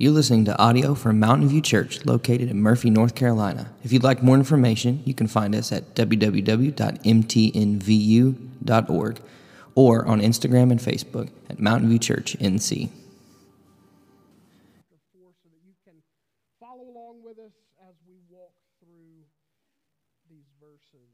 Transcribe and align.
You're 0.00 0.12
listening 0.12 0.46
to 0.46 0.58
audio 0.58 0.94
from 0.94 1.20
Mountain 1.20 1.50
View 1.50 1.60
Church 1.60 2.06
located 2.06 2.48
in 2.48 2.62
Murphy, 2.62 2.88
North 2.88 3.14
Carolina. 3.14 3.70
If 3.84 3.92
you'd 3.92 4.02
like 4.02 4.22
more 4.22 4.34
information, 4.34 5.02
you 5.04 5.12
can 5.12 5.26
find 5.26 5.54
us 5.54 5.72
at 5.72 5.94
www.mtnvu.org 5.94 6.80
or 9.74 10.06
on 10.06 10.22
Instagram 10.22 10.70
and 10.70 10.80
Facebook 10.80 11.28
at 11.50 11.60
Mountain 11.60 11.90
View 11.90 11.98
Church 11.98 12.34
NC. 12.40 12.88
so 14.88 15.26
that 15.44 15.60
you 15.66 15.74
can 15.84 15.96
follow 16.58 16.88
along 16.88 17.22
with 17.22 17.38
us 17.38 17.52
as 17.86 17.94
we 18.08 18.14
walk 18.30 18.54
through 18.82 19.26
these 20.30 20.46
verses. 20.58 21.12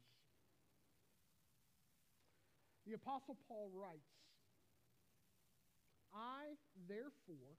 The 2.86 2.92
Apostle 2.92 3.36
Paul 3.48 3.68
writes, 3.74 4.06
I, 6.14 6.54
therefore, 6.88 7.58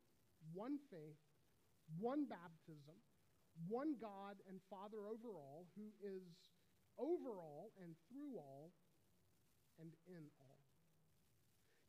one 0.53 0.77
faith, 0.89 1.21
one 1.99 2.25
baptism, 2.25 2.97
one 3.67 3.95
God 3.99 4.39
and 4.47 4.59
Father 4.69 5.05
over 5.07 5.35
all, 5.35 5.67
who 5.75 5.91
is 6.01 6.23
over 6.97 7.39
all 7.39 7.71
and 7.81 7.95
through 8.09 8.37
all 8.37 8.71
and 9.79 9.91
in 10.07 10.29
all. 10.39 10.65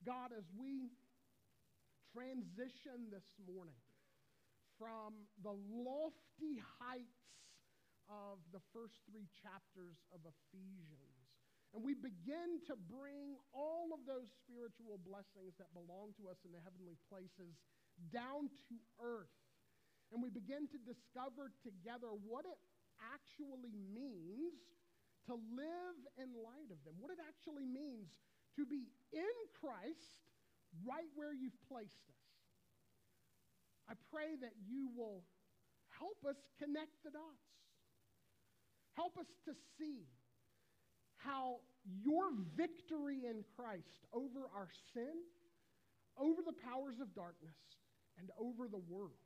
God, 0.05 0.35
as 0.37 0.45
we 0.59 0.91
transition 2.13 3.09
this 3.09 3.27
morning 3.41 3.79
from 4.77 5.15
the 5.41 5.55
lofty 5.55 6.61
heights 6.81 7.23
of 8.11 8.43
the 8.51 8.61
first 8.75 8.99
three 9.09 9.31
chapters 9.31 10.03
of 10.13 10.21
Ephesians. 10.27 11.33
And 11.73 11.81
we 11.81 11.97
begin 11.97 12.61
to 12.69 12.77
bring 12.77 13.41
all 13.57 13.97
of 13.97 14.05
those 14.05 14.29
spiritual 14.45 15.01
blessings 15.01 15.57
that 15.57 15.73
belong 15.73 16.13
to 16.21 16.29
us 16.29 16.37
in 16.45 16.53
the 16.53 16.61
heavenly 16.61 17.01
places 17.09 17.57
down 18.11 18.51
to 18.69 18.75
earth. 18.99 19.37
And 20.11 20.23
we 20.23 20.29
begin 20.29 20.69
to 20.69 20.79
discover 20.83 21.53
together 21.63 22.11
what 22.11 22.45
it 22.45 22.59
actually 23.15 23.73
means 23.95 24.59
to 25.27 25.39
live 25.39 25.99
in 26.19 26.35
light 26.35 26.69
of 26.69 26.83
them, 26.83 26.99
what 26.99 27.15
it 27.15 27.23
actually 27.23 27.65
means 27.65 28.11
to 28.59 28.67
be 28.67 28.91
in 29.13 29.37
Christ 29.57 30.21
right 30.85 31.09
where 31.15 31.33
you've 31.33 31.57
placed 31.69 32.05
us. 32.11 32.23
I 33.89 33.95
pray 34.11 34.37
that 34.41 34.53
you 34.67 34.89
will 34.97 35.23
help 35.99 36.19
us 36.29 36.37
connect 36.59 37.03
the 37.05 37.11
dots. 37.13 37.49
Help 38.97 39.17
us 39.17 39.29
to 39.47 39.53
see 39.79 40.05
how 41.17 41.61
your 42.05 42.31
victory 42.57 43.25
in 43.29 43.45
Christ 43.57 44.07
over 44.13 44.51
our 44.55 44.69
sin, 44.93 45.23
over 46.19 46.43
the 46.45 46.53
powers 46.53 47.01
of 47.01 47.15
darkness, 47.15 47.57
and 48.19 48.31
over 48.39 48.69
the 48.69 48.83
world 48.89 49.19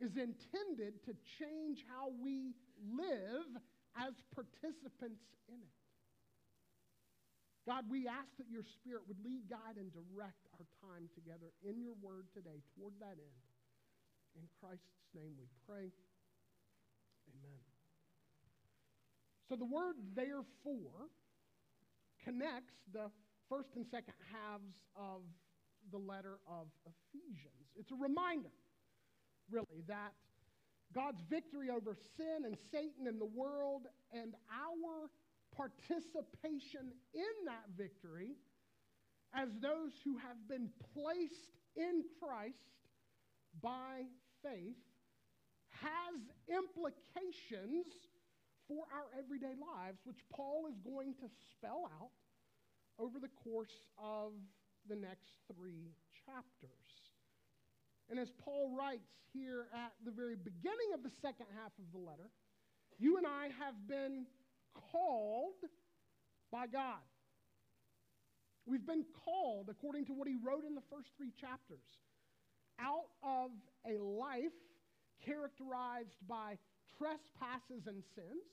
is 0.00 0.16
intended 0.16 1.02
to 1.04 1.12
change 1.38 1.84
how 1.90 2.10
we 2.22 2.54
live 2.78 3.50
as 3.98 4.14
participants 4.34 5.26
in 5.48 5.58
it. 5.58 5.78
God, 7.66 7.84
we 7.90 8.08
ask 8.08 8.30
that 8.38 8.48
your 8.48 8.64
Spirit 8.64 9.02
would 9.08 9.20
lead, 9.20 9.44
guide, 9.50 9.76
and 9.76 9.92
direct 9.92 10.48
our 10.56 10.64
time 10.80 11.10
together 11.12 11.52
in 11.60 11.82
your 11.82 11.92
word 12.00 12.24
today 12.32 12.64
toward 12.72 12.94
that 13.00 13.20
end. 13.20 13.44
In 14.36 14.48
Christ's 14.62 14.88
name 15.12 15.36
we 15.36 15.50
pray. 15.68 15.92
Amen. 17.28 17.60
So 19.48 19.56
the 19.56 19.68
word 19.68 19.96
therefore 20.14 21.12
connects 22.24 22.76
the 22.92 23.10
first 23.48 23.76
and 23.76 23.84
second 23.90 24.14
halves 24.32 24.80
of 24.96 25.20
the 25.90 25.98
letter 25.98 26.38
of 26.46 26.68
Ephesians. 26.86 27.68
It's 27.76 27.90
a 27.92 28.00
reminder, 28.00 28.52
really, 29.50 29.82
that 29.88 30.12
God's 30.94 31.20
victory 31.28 31.68
over 31.70 31.96
sin 32.16 32.44
and 32.44 32.56
Satan 32.72 33.06
and 33.06 33.20
the 33.20 33.26
world 33.26 33.82
and 34.12 34.34
our 34.50 35.10
participation 35.54 36.92
in 37.14 37.34
that 37.46 37.64
victory 37.76 38.36
as 39.34 39.48
those 39.60 39.92
who 40.04 40.16
have 40.16 40.36
been 40.48 40.68
placed 40.94 41.52
in 41.76 42.04
Christ 42.20 42.56
by 43.60 44.04
faith 44.42 44.76
has 45.68 46.16
implications 46.48 47.86
for 48.66 48.84
our 48.92 49.08
everyday 49.18 49.54
lives, 49.56 49.98
which 50.04 50.18
Paul 50.32 50.66
is 50.68 50.78
going 50.80 51.14
to 51.20 51.28
spell 51.52 51.90
out 52.00 52.10
over 52.98 53.18
the 53.20 53.30
course 53.44 53.86
of 53.98 54.32
the 54.88 54.96
next 54.96 55.36
three 55.52 55.92
chapters. 56.24 56.70
And 58.10 58.18
as 58.18 58.30
Paul 58.42 58.74
writes 58.76 59.12
here 59.32 59.66
at 59.72 59.92
the 60.04 60.10
very 60.10 60.36
beginning 60.36 60.94
of 60.94 61.02
the 61.02 61.10
second 61.20 61.46
half 61.54 61.72
of 61.78 61.92
the 61.92 61.98
letter, 61.98 62.30
you 62.98 63.18
and 63.18 63.26
I 63.26 63.48
have 63.58 63.76
been 63.86 64.26
called 64.74 65.60
by 66.50 66.66
God. 66.66 67.04
We've 68.66 68.86
been 68.86 69.04
called, 69.24 69.68
according 69.70 70.06
to 70.06 70.12
what 70.12 70.28
he 70.28 70.36
wrote 70.42 70.64
in 70.66 70.74
the 70.74 70.84
first 70.90 71.08
three 71.16 71.32
chapters, 71.40 71.84
out 72.80 73.08
of 73.22 73.50
a 73.86 74.00
life 74.02 74.56
characterized 75.24 76.16
by 76.28 76.56
trespasses 76.98 77.86
and 77.86 78.02
sins, 78.14 78.48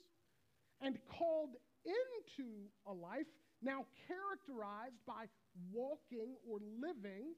and 0.82 0.98
called 1.08 1.56
into 1.86 2.50
a 2.88 2.94
life 2.94 3.28
now 3.66 3.86
characterized 4.06 5.02
by 5.08 5.26
walking 5.74 6.38
or 6.48 6.60
living 6.78 7.34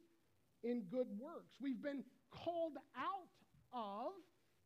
in 0.64 0.84
good 0.92 1.08
works. 1.16 1.56
We've 1.62 1.82
been 1.82 2.04
called 2.30 2.76
out 3.00 3.32
of 3.72 4.12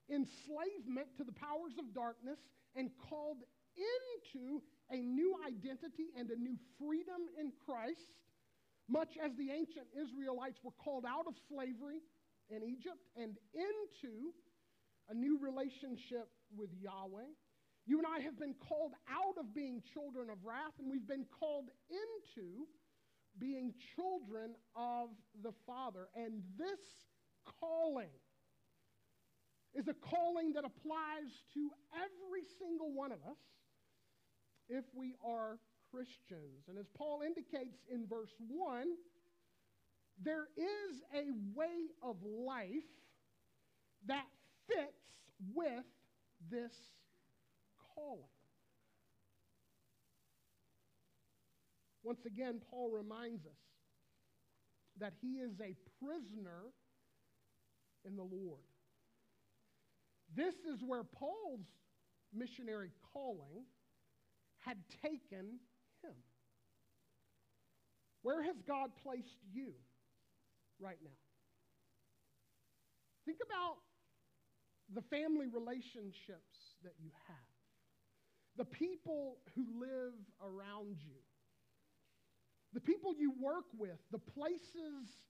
enslavement 0.10 1.14
to 1.18 1.24
the 1.24 1.32
powers 1.32 1.78
of 1.78 1.94
darkness 1.94 2.40
and 2.76 2.90
called 3.10 3.46
into 3.78 4.62
a 4.90 4.98
new 4.98 5.38
identity 5.48 6.12
and 6.18 6.30
a 6.30 6.36
new 6.36 6.58
freedom 6.80 7.30
in 7.40 7.54
Christ, 7.66 8.12
much 8.90 9.16
as 9.24 9.32
the 9.38 9.52
ancient 9.52 9.88
Israelites 9.96 10.60
were 10.64 10.76
called 10.84 11.06
out 11.06 11.28
of 11.28 11.36
slavery 11.48 12.02
in 12.50 12.64
Egypt 12.64 13.00
and 13.16 13.38
into 13.54 14.34
a 15.10 15.14
new 15.14 15.40
relationship 15.40 16.28
with 16.56 16.70
Yahweh. 16.82 17.32
You 17.86 17.98
and 17.98 18.08
I 18.08 18.20
have 18.22 18.38
been 18.38 18.54
called 18.68 18.94
out 19.10 19.38
of 19.40 19.54
being 19.54 19.82
children 19.94 20.30
of 20.30 20.46
wrath, 20.46 20.74
and 20.80 20.90
we've 20.90 21.08
been 21.08 21.26
called 21.40 21.70
into 21.90 22.68
being 23.40 23.74
children 23.96 24.56
of 24.76 25.10
the 25.42 25.52
Father. 25.66 26.08
And 26.16 26.44
this 26.58 26.80
calling 27.60 28.12
is 29.74 29.88
a 29.88 29.94
calling 29.94 30.54
that 30.54 30.66
applies 30.66 31.32
to 31.54 31.72
every 31.96 32.44
single 32.60 32.94
one 32.94 33.12
of 33.12 33.20
us 33.30 33.38
if 34.70 34.86
we 34.94 35.16
are 35.26 35.58
Christians. 35.92 36.68
And 36.70 36.78
as 36.78 36.88
Paul 36.96 37.22
indicates 37.26 37.80
in 37.92 38.06
verse 38.08 38.34
1, 38.48 38.86
there 40.24 40.48
is 40.58 41.02
a 41.16 41.32
way 41.56 41.88
of 42.04 42.18
life 42.24 42.70
that 44.06 44.26
fits 44.68 45.02
with 45.54 45.86
this 46.50 46.74
calling. 47.96 48.30
Once 52.04 52.26
again, 52.26 52.60
Paul 52.70 52.90
reminds 52.92 53.46
us 53.46 53.62
that 55.00 55.14
he 55.22 55.34
is 55.34 55.60
a 55.62 55.76
prisoner 56.04 56.74
in 58.06 58.16
the 58.16 58.24
Lord. 58.24 58.64
This 60.36 60.56
is 60.56 60.82
where 60.86 61.04
Paul's 61.04 61.68
missionary 62.34 62.92
calling 63.14 63.66
had 64.60 64.78
taken 65.02 65.60
him. 66.04 66.16
Where 68.22 68.44
has 68.44 68.56
God 68.68 68.92
placed 69.04 69.38
you 69.52 69.74
right 70.80 71.00
now? 71.04 71.10
Think 73.26 73.40
about 73.46 73.78
the 74.94 75.02
family 75.02 75.48
relationships 75.48 76.76
that 76.84 76.94
you 77.00 77.12
have, 77.28 77.51
the 78.58 78.66
people 78.66 79.38
who 79.56 79.66
live 79.80 80.14
around 80.42 80.98
you, 81.00 81.20
the 82.74 82.80
people 82.80 83.14
you 83.18 83.34
work 83.40 83.66
with, 83.78 83.98
the 84.12 84.20
places 84.20 85.24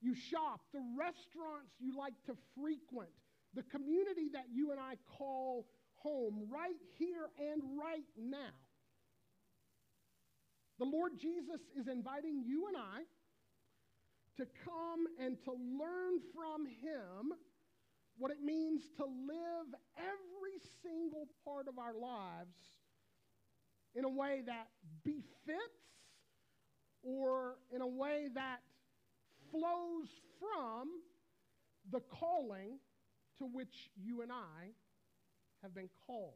you 0.00 0.14
shop, 0.14 0.60
the 0.72 0.82
restaurants 0.98 1.72
you 1.78 1.96
like 1.96 2.14
to 2.26 2.36
frequent, 2.58 3.10
the 3.54 3.62
community 3.64 4.28
that 4.32 4.46
you 4.52 4.70
and 4.72 4.80
I 4.80 4.94
call 5.16 5.66
home, 5.94 6.48
right 6.50 6.80
here 6.98 7.30
and 7.38 7.62
right 7.78 8.08
now. 8.18 8.54
The 10.78 10.84
Lord 10.84 11.12
Jesus 11.20 11.60
is 11.78 11.86
inviting 11.86 12.42
you 12.44 12.66
and 12.66 12.76
I 12.76 13.02
to 14.38 14.46
come 14.64 15.06
and 15.20 15.36
to 15.44 15.52
learn 15.52 16.18
from 16.34 16.66
Him 16.66 17.32
what 18.18 18.30
it 18.30 18.42
means 18.42 18.82
to 18.96 19.04
live 19.04 19.68
every 20.52 20.60
single 20.82 21.28
part 21.44 21.68
of 21.68 21.78
our 21.78 21.94
lives 21.94 22.56
in 23.94 24.04
a 24.04 24.08
way 24.08 24.42
that 24.46 24.68
befits 25.04 25.58
or 27.02 27.56
in 27.74 27.80
a 27.80 27.86
way 27.86 28.28
that 28.34 28.60
flows 29.50 30.08
from 30.38 30.88
the 31.90 32.00
calling 32.00 32.78
to 33.38 33.44
which 33.44 33.90
you 33.96 34.22
and 34.22 34.30
I 34.32 34.70
have 35.62 35.74
been 35.74 35.88
called. 36.06 36.34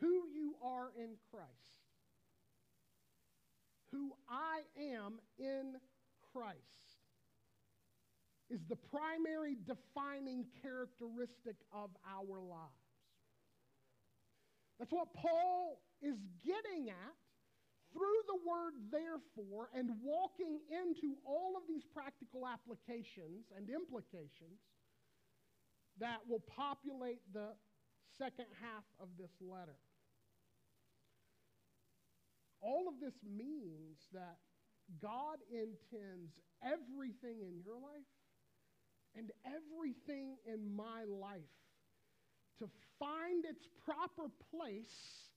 Who 0.00 0.28
you 0.28 0.54
are 0.62 0.90
in 0.98 1.10
Christ, 1.30 1.48
who 3.90 4.12
I 4.28 4.60
am 4.78 5.18
in 5.38 5.76
Christ, 6.32 6.95
is 8.50 8.60
the 8.68 8.76
primary 8.76 9.56
defining 9.66 10.46
characteristic 10.62 11.56
of 11.72 11.90
our 12.06 12.40
lives. 12.40 12.86
That's 14.78 14.92
what 14.92 15.12
Paul 15.14 15.80
is 16.02 16.16
getting 16.44 16.90
at 16.90 17.16
through 17.92 18.20
the 18.28 18.38
word 18.44 18.74
therefore 18.92 19.70
and 19.74 19.90
walking 20.02 20.60
into 20.68 21.16
all 21.24 21.56
of 21.56 21.64
these 21.66 21.82
practical 21.82 22.46
applications 22.46 23.48
and 23.56 23.70
implications 23.70 24.60
that 25.98 26.20
will 26.28 26.44
populate 26.54 27.20
the 27.32 27.56
second 28.18 28.46
half 28.60 28.84
of 29.00 29.08
this 29.18 29.32
letter. 29.40 29.80
All 32.60 32.88
of 32.88 33.00
this 33.00 33.16
means 33.24 33.96
that 34.12 34.36
God 35.00 35.38
intends 35.50 36.36
everything 36.62 37.40
in 37.40 37.62
your 37.64 37.76
life 37.76 38.04
and 39.16 39.30
everything 39.44 40.36
in 40.46 40.74
my 40.74 41.04
life 41.08 41.40
to 42.58 42.68
find 42.98 43.44
its 43.44 43.66
proper 43.84 44.30
place 44.50 45.30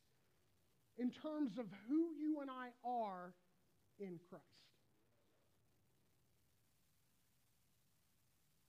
in 0.98 1.12
terms 1.12 1.58
of 1.58 1.66
who 1.88 2.14
you 2.18 2.42
and 2.42 2.50
I 2.50 2.70
are 2.86 3.34
in 4.00 4.20
Christ. 4.30 4.44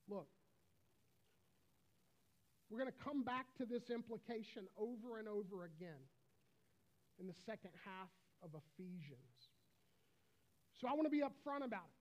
Look, 0.09 0.27
we're 2.69 2.79
going 2.79 2.91
to 2.91 3.03
come 3.03 3.23
back 3.23 3.47
to 3.57 3.65
this 3.65 3.89
implication 3.89 4.67
over 4.77 5.19
and 5.19 5.27
over 5.27 5.65
again 5.65 5.99
in 7.19 7.27
the 7.27 7.35
second 7.45 7.71
half 7.85 8.09
of 8.43 8.49
Ephesians. 8.55 9.51
So 10.79 10.87
I 10.87 10.93
want 10.93 11.05
to 11.05 11.09
be 11.09 11.19
upfront 11.21 11.63
about 11.63 11.85
it. 11.85 12.00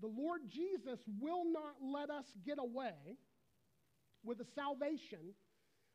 The 0.00 0.08
Lord 0.08 0.42
Jesus 0.48 1.00
will 1.20 1.44
not 1.50 1.76
let 1.80 2.10
us 2.10 2.26
get 2.44 2.58
away 2.58 3.16
with 4.24 4.40
a 4.40 4.46
salvation 4.54 5.34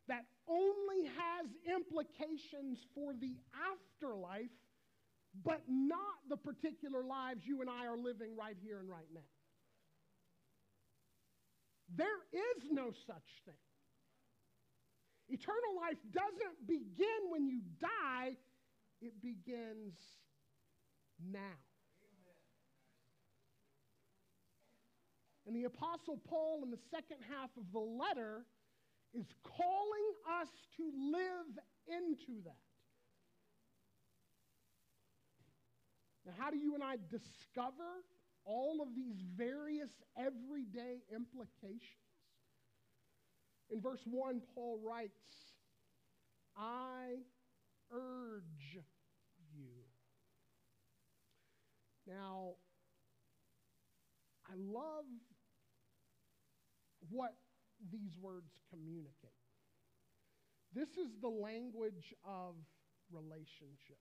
that 0.08 0.24
only 0.48 1.06
has 1.06 1.46
implications 1.76 2.78
for 2.94 3.12
the 3.14 3.36
afterlife, 3.54 4.50
but 5.44 5.62
not 5.68 6.18
the 6.28 6.36
particular 6.36 7.04
lives 7.04 7.46
you 7.46 7.60
and 7.60 7.70
I 7.70 7.86
are 7.86 7.96
living 7.96 8.36
right 8.36 8.56
here 8.60 8.80
and 8.80 8.88
right 8.88 9.06
now. 9.14 9.20
There 11.94 12.06
is 12.32 12.64
no 12.70 12.90
such 13.06 13.42
thing. 13.44 13.54
Eternal 15.28 15.76
life 15.80 15.98
doesn't 16.10 16.66
begin 16.66 17.30
when 17.30 17.46
you 17.46 17.60
die, 17.80 18.36
it 19.00 19.22
begins 19.22 19.94
now. 21.30 21.58
And 25.46 25.56
the 25.56 25.64
Apostle 25.64 26.20
Paul, 26.28 26.60
in 26.62 26.70
the 26.70 26.78
second 26.90 27.18
half 27.28 27.50
of 27.56 27.64
the 27.72 27.80
letter, 27.80 28.44
is 29.12 29.26
calling 29.42 30.08
us 30.40 30.48
to 30.76 30.84
live 31.12 31.58
into 31.88 32.42
that. 32.44 32.56
Now, 36.24 36.32
how 36.38 36.50
do 36.50 36.56
you 36.56 36.74
and 36.74 36.84
I 36.84 36.96
discover 37.10 38.04
all 38.44 38.80
of 38.80 38.94
these 38.94 39.16
various 39.36 39.90
everyday 40.16 41.02
implications? 41.12 41.82
In 43.70 43.80
verse 43.80 44.02
1, 44.04 44.40
Paul 44.54 44.78
writes, 44.84 45.18
I 46.56 47.16
urge 47.90 48.78
you. 49.54 49.72
Now, 52.06 52.54
I 54.46 54.54
love 54.56 55.04
what 57.12 57.34
these 57.92 58.16
words 58.20 58.50
communicate. 58.70 59.36
This 60.74 60.88
is 60.90 61.12
the 61.20 61.28
language 61.28 62.14
of 62.24 62.54
relationship. 63.10 64.00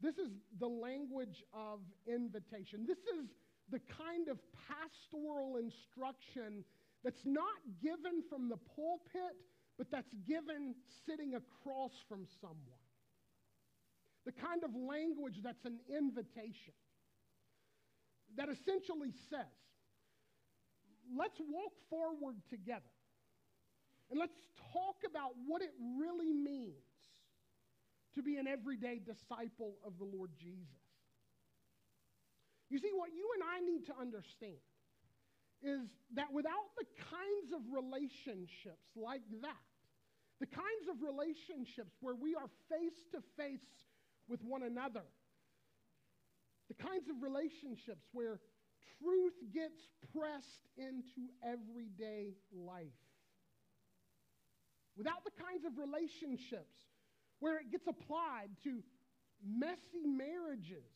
This 0.00 0.16
is 0.16 0.30
the 0.58 0.68
language 0.68 1.42
of 1.52 1.80
invitation. 2.06 2.86
This 2.86 2.98
is 2.98 3.28
the 3.70 3.80
kind 3.90 4.28
of 4.28 4.38
pastoral 4.68 5.56
instruction 5.56 6.64
that's 7.04 7.24
not 7.24 7.58
given 7.82 8.22
from 8.28 8.48
the 8.48 8.56
pulpit, 8.56 9.36
but 9.76 9.90
that's 9.90 10.14
given 10.26 10.74
sitting 11.06 11.34
across 11.34 11.92
from 12.08 12.26
someone. 12.40 12.86
The 14.26 14.32
kind 14.32 14.62
of 14.64 14.70
language 14.74 15.40
that's 15.42 15.64
an 15.64 15.80
invitation 15.88 16.74
that 18.36 18.48
essentially 18.48 19.12
says, 19.28 19.50
let's 21.16 21.40
walk 21.40 21.72
forward 21.88 22.36
together. 22.48 22.92
And 24.10 24.18
let's 24.18 24.36
talk 24.72 24.96
about 25.08 25.32
what 25.46 25.62
it 25.62 25.72
really 25.98 26.32
means 26.32 26.74
to 28.14 28.22
be 28.22 28.36
an 28.36 28.46
everyday 28.46 28.98
disciple 28.98 29.74
of 29.86 29.98
the 29.98 30.04
Lord 30.04 30.30
Jesus. 30.38 30.82
You 32.68 32.78
see, 32.78 32.90
what 32.94 33.10
you 33.14 33.28
and 33.34 33.42
I 33.42 33.60
need 33.60 33.86
to 33.86 33.94
understand 33.98 34.62
is 35.62 35.90
that 36.14 36.32
without 36.32 36.74
the 36.78 36.86
kinds 36.98 37.52
of 37.52 37.60
relationships 37.70 38.90
like 38.96 39.22
that, 39.42 39.66
the 40.40 40.46
kinds 40.46 40.88
of 40.88 41.02
relationships 41.02 41.92
where 42.00 42.14
we 42.14 42.34
are 42.34 42.48
face 42.70 43.04
to 43.12 43.20
face 43.36 43.84
with 44.28 44.42
one 44.42 44.62
another, 44.62 45.04
the 46.68 46.74
kinds 46.74 47.08
of 47.10 47.22
relationships 47.22 48.06
where 48.12 48.40
truth 48.98 49.36
gets 49.52 49.78
pressed 50.12 50.66
into 50.76 51.30
everyday 51.42 52.34
life. 52.52 52.98
Without 54.96 55.24
the 55.24 55.30
kinds 55.38 55.64
of 55.64 55.78
relationships 55.78 56.76
where 57.38 57.58
it 57.58 57.70
gets 57.70 57.86
applied 57.86 58.50
to 58.64 58.82
messy 59.44 60.04
marriages 60.04 60.92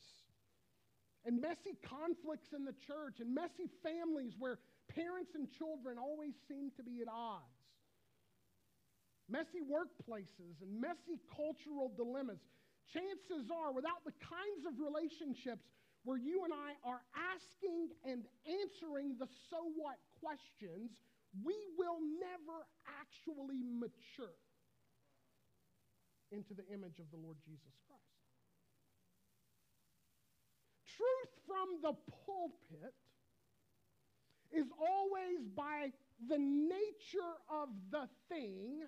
and 1.25 1.41
messy 1.41 1.79
conflicts 1.89 2.53
in 2.53 2.65
the 2.65 2.77
church 2.87 3.21
and 3.21 3.35
messy 3.35 3.71
families 3.83 4.35
where 4.39 4.59
parents 4.93 5.33
and 5.35 5.49
children 5.57 5.97
always 5.97 6.35
seem 6.49 6.71
to 6.77 6.83
be 6.83 7.01
at 7.01 7.09
odds. 7.09 7.49
Messy 9.29 9.65
workplaces 9.65 10.61
and 10.61 10.81
messy 10.81 11.17
cultural 11.33 11.89
dilemmas. 11.97 12.41
Chances 12.93 13.49
are, 13.49 13.73
without 13.73 14.05
the 14.05 14.13
kinds 14.21 14.69
of 14.69 14.77
relationships 14.77 15.65
where 16.05 16.19
you 16.19 16.45
and 16.45 16.53
I 16.53 16.77
are 16.87 17.01
asking 17.17 17.89
and 18.05 18.25
answering 18.45 19.17
the 19.19 19.27
so 19.51 19.73
what 19.75 19.97
questions, 20.21 20.93
we 21.43 21.57
will 21.77 21.99
never 22.21 22.59
actually 23.01 23.65
mature 23.65 24.37
into 26.31 26.55
the 26.55 26.67
image 26.73 26.99
of 27.01 27.11
the 27.11 27.17
Lord 27.17 27.37
Jesus 27.45 27.75
Christ. 27.89 28.05
Truth 30.97 31.33
from 31.47 31.69
the 31.83 31.97
pulpit 32.27 32.95
is 34.53 34.67
always 34.79 35.41
by 35.57 35.91
the 36.29 36.39
nature 36.39 37.35
of 37.51 37.69
the 37.91 38.07
thing 38.29 38.83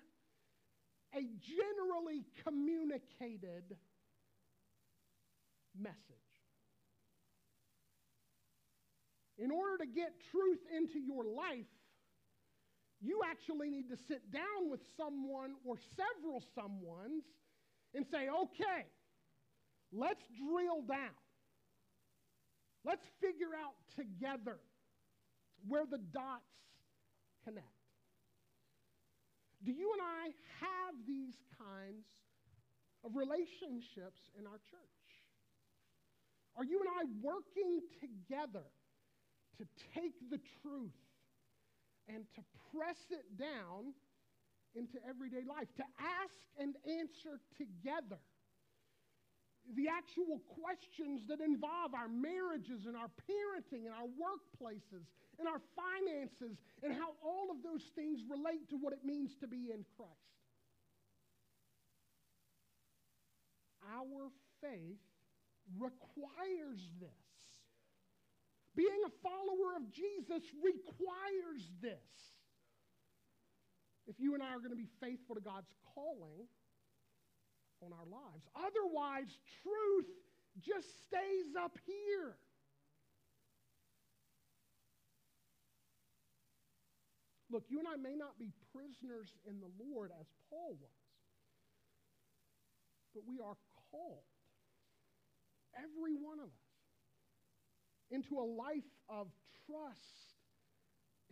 a 1.15 1.23
generally 1.41 2.23
communicated 2.43 3.75
message. 5.77 6.26
In 9.37 9.51
order 9.51 9.77
to 9.79 9.85
get 9.85 10.13
truth 10.31 10.59
into 10.75 10.99
your 10.99 11.23
life, 11.23 11.69
you 12.99 13.21
actually 13.29 13.69
need 13.69 13.89
to 13.89 13.97
sit 14.07 14.31
down 14.31 14.69
with 14.69 14.81
someone 14.97 15.53
or 15.63 15.75
several 15.95 16.41
someones 16.57 17.21
and 17.93 18.05
say, 18.09 18.27
okay, 18.27 18.85
let's 19.91 20.23
drill 20.35 20.81
down. 20.81 21.13
Let's 22.83 23.05
figure 23.21 23.53
out 23.53 23.75
together 23.95 24.57
where 25.67 25.85
the 25.85 25.99
dots 25.99 26.49
connect. 27.43 27.67
Do 29.63 29.71
you 29.71 29.91
and 29.93 30.01
I 30.01 30.25
have 30.61 30.95
these 31.05 31.35
kinds 31.57 32.05
of 33.03 33.15
relationships 33.15 34.21
in 34.39 34.47
our 34.47 34.57
church? 34.69 35.07
Are 36.55 36.63
you 36.63 36.79
and 36.79 36.89
I 36.89 37.03
working 37.21 37.81
together 37.99 38.65
to 39.57 39.65
take 39.93 40.15
the 40.29 40.39
truth 40.61 40.95
and 42.07 42.23
to 42.35 42.41
press 42.71 42.99
it 43.11 43.37
down 43.37 43.93
into 44.75 44.97
everyday 45.09 45.43
life, 45.47 45.67
to 45.75 45.83
ask 45.99 46.37
and 46.59 46.75
answer 46.85 47.39
together 47.57 48.19
the 49.75 49.87
actual 49.89 50.39
questions 50.63 51.27
that 51.27 51.41
involve 51.41 51.93
our 51.93 52.07
marriages 52.07 52.85
and 52.85 52.95
our 52.95 53.11
parenting 53.27 53.83
and 53.83 53.91
our 53.91 54.07
workplaces 54.15 55.03
and 55.39 55.47
our 55.47 55.59
finances 55.75 56.57
and 56.83 56.93
how 56.93 57.11
all 57.23 57.51
of 57.51 57.57
those 57.63 57.83
things 57.95 58.21
relate 58.29 58.69
to 58.69 58.77
what 58.77 58.93
it 58.93 59.03
means 59.03 59.35
to 59.41 59.47
be 59.47 59.71
in 59.73 59.83
Christ. 59.97 60.13
Our 63.91 64.31
faith 64.61 65.03
requires 65.77 66.79
this. 66.99 67.26
Being 68.77 69.01
a 69.09 69.13
follower 69.25 69.73
of 69.75 69.91
Jesus 69.91 70.45
requires 70.61 71.65
this. 71.81 72.13
If 74.05 74.19
you 74.19 74.35
and 74.35 74.43
I 74.43 74.53
are 74.53 74.59
going 74.59 74.69
to 74.69 74.77
be 74.77 74.87
faithful 75.01 75.33
to 75.33 75.41
God's 75.41 75.73
calling 75.95 76.45
on 77.81 77.91
our 77.91 78.05
lives. 78.05 78.45
Otherwise, 78.55 79.33
truth 79.65 80.05
just 80.61 80.87
stays 81.09 81.57
up 81.59 81.73
here. 81.85 82.37
Look, 87.49 87.63
you 87.69 87.79
and 87.79 87.87
I 87.87 87.95
may 87.95 88.15
not 88.15 88.37
be 88.37 88.51
prisoners 88.75 89.33
in 89.47 89.59
the 89.59 89.71
Lord 89.81 90.11
as 90.19 90.27
Paul 90.49 90.77
was, 90.77 91.01
but 93.15 93.23
we 93.25 93.39
are 93.39 93.55
called, 93.89 94.27
every 95.73 96.13
one 96.13 96.39
of 96.39 96.51
us, 96.51 96.66
into 98.09 98.39
a 98.39 98.47
life 98.47 98.87
of 99.09 99.27
trust 99.65 100.35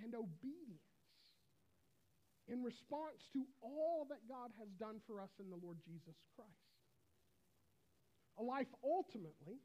and 0.03 0.13
obedience 0.13 0.81
in 2.47 2.61
response 2.63 3.25
to 3.33 3.43
all 3.61 4.05
that 4.09 4.27
God 4.27 4.51
has 4.59 4.69
done 4.79 5.01
for 5.07 5.21
us 5.21 5.31
in 5.39 5.49
the 5.49 5.55
Lord 5.55 5.77
Jesus 5.85 6.15
Christ. 6.35 6.51
A 8.37 8.43
life 8.43 8.67
ultimately 8.83 9.63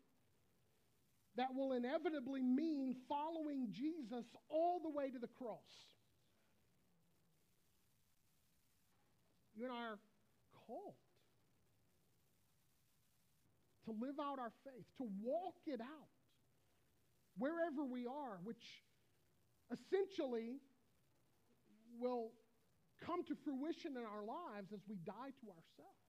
that 1.37 1.55
will 1.55 1.73
inevitably 1.73 2.43
mean 2.43 2.95
following 3.09 3.69
Jesus 3.73 4.25
all 4.49 4.81
the 4.83 4.91
way 4.91 5.11
to 5.11 5.19
the 5.19 5.29
cross. 5.39 5.59
You 9.55 9.65
and 9.65 9.73
I 9.73 9.83
are 9.93 9.99
called 10.67 10.95
to 13.85 13.91
live 13.91 14.19
out 14.21 14.39
our 14.39 14.53
faith, 14.65 14.87
to 14.99 15.07
walk 15.23 15.57
it 15.67 15.81
out 15.81 16.20
wherever 17.41 17.83
we 17.85 18.07
are, 18.07 18.39
which 18.45 18.85
essentially 19.73 20.61
will 21.99 22.33
come 23.05 23.25
to 23.25 23.35
fruition 23.35 23.97
in 23.97 24.05
our 24.05 24.25
lives 24.25 24.73
as 24.73 24.81
we 24.89 24.97
die 24.97 25.33
to 25.41 25.47
ourselves. 25.49 26.07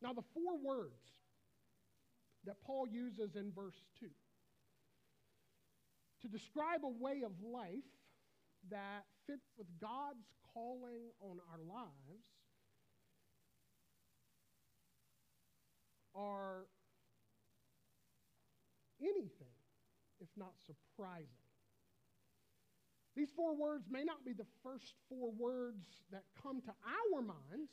Now, 0.00 0.12
the 0.12 0.22
four 0.34 0.56
words 0.56 1.02
that 2.44 2.56
Paul 2.64 2.86
uses 2.88 3.36
in 3.36 3.52
verse 3.52 3.80
2 4.00 4.06
to 6.22 6.28
describe 6.28 6.84
a 6.84 6.88
way 6.88 7.22
of 7.24 7.32
life 7.42 7.90
that 8.70 9.04
fits 9.26 9.50
with 9.58 9.66
God's 9.80 10.26
calling 10.54 11.10
on 11.20 11.38
our 11.50 11.58
lives 11.58 12.22
are 16.14 16.66
anything 19.02 19.56
if 20.22 20.28
not 20.36 20.54
surprising. 20.64 21.42
These 23.14 23.28
four 23.36 23.54
words 23.54 23.84
may 23.90 24.04
not 24.04 24.24
be 24.24 24.32
the 24.32 24.46
first 24.62 24.94
four 25.08 25.30
words 25.32 25.84
that 26.12 26.22
come 26.42 26.62
to 26.62 26.72
our 26.86 27.20
minds. 27.20 27.70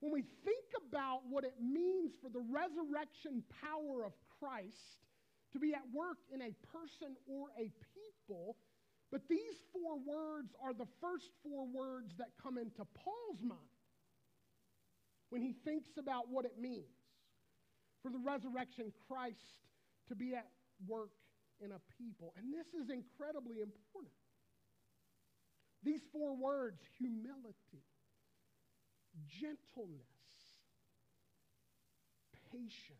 When 0.00 0.12
we 0.12 0.24
think 0.44 0.66
about 0.88 1.20
what 1.30 1.44
it 1.44 1.54
means 1.62 2.12
for 2.20 2.28
the 2.28 2.42
resurrection 2.50 3.42
power 3.62 4.04
of 4.04 4.12
Christ 4.38 5.06
to 5.52 5.58
be 5.58 5.72
at 5.72 5.86
work 5.94 6.18
in 6.34 6.42
a 6.42 6.52
person 6.74 7.16
or 7.26 7.48
a 7.56 7.70
people, 7.94 8.56
but 9.10 9.22
these 9.28 9.62
four 9.72 9.96
words 9.96 10.52
are 10.60 10.74
the 10.74 10.90
first 11.00 11.30
four 11.42 11.66
words 11.66 12.12
that 12.18 12.28
come 12.42 12.58
into 12.58 12.84
Paul's 12.92 13.40
mind 13.40 13.60
when 15.30 15.40
he 15.40 15.54
thinks 15.64 15.96
about 15.96 16.28
what 16.28 16.44
it 16.44 16.58
means 16.60 16.92
for 18.02 18.10
the 18.10 18.18
resurrection 18.18 18.92
Christ 19.08 19.62
to 20.12 20.16
be 20.16 20.34
at 20.34 20.46
work 20.86 21.10
in 21.64 21.72
a 21.72 21.80
people. 21.96 22.34
And 22.36 22.52
this 22.52 22.68
is 22.74 22.90
incredibly 22.90 23.60
important. 23.60 24.12
These 25.82 26.02
four 26.12 26.36
words 26.36 26.82
humility, 26.98 27.86
gentleness, 29.26 30.04
patience, 32.52 32.98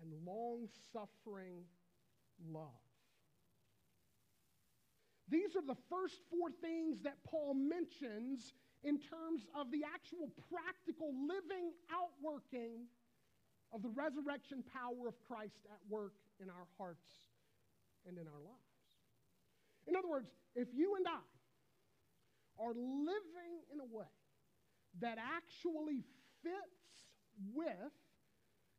and 0.00 0.12
long 0.26 0.68
suffering 0.92 1.64
love. 2.50 2.64
These 5.28 5.54
are 5.56 5.66
the 5.66 5.76
first 5.90 6.22
four 6.30 6.48
things 6.62 7.02
that 7.02 7.18
Paul 7.24 7.54
mentions 7.54 8.54
in 8.82 8.98
terms 8.98 9.46
of 9.54 9.70
the 9.70 9.82
actual 9.84 10.30
practical 10.48 11.12
living 11.12 11.72
outworking 11.92 12.86
of 13.72 13.82
the 13.82 13.90
resurrection 13.90 14.64
power 14.72 15.08
of 15.08 15.14
Christ 15.26 15.66
at 15.70 15.78
work 15.88 16.14
in 16.40 16.48
our 16.48 16.66
hearts 16.78 17.08
and 18.06 18.16
in 18.16 18.26
our 18.26 18.40
lives. 18.40 18.78
In 19.86 19.96
other 19.96 20.08
words, 20.08 20.28
if 20.54 20.68
you 20.74 20.96
and 20.96 21.06
I 21.06 21.24
are 22.62 22.74
living 22.74 23.54
in 23.72 23.80
a 23.80 23.84
way 23.84 24.10
that 25.00 25.18
actually 25.18 26.04
fits 26.42 26.88
with 27.54 27.94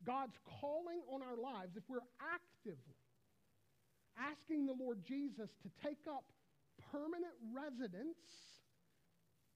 God's 0.05 0.38
calling 0.60 1.01
on 1.12 1.22
our 1.22 1.38
lives, 1.38 1.75
if 1.77 1.84
we're 1.88 2.05
actively 2.22 3.00
asking 4.17 4.65
the 4.65 4.74
Lord 4.74 5.03
Jesus 5.03 5.50
to 5.63 5.69
take 5.84 6.03
up 6.10 6.25
permanent 6.91 7.36
residence 7.53 8.19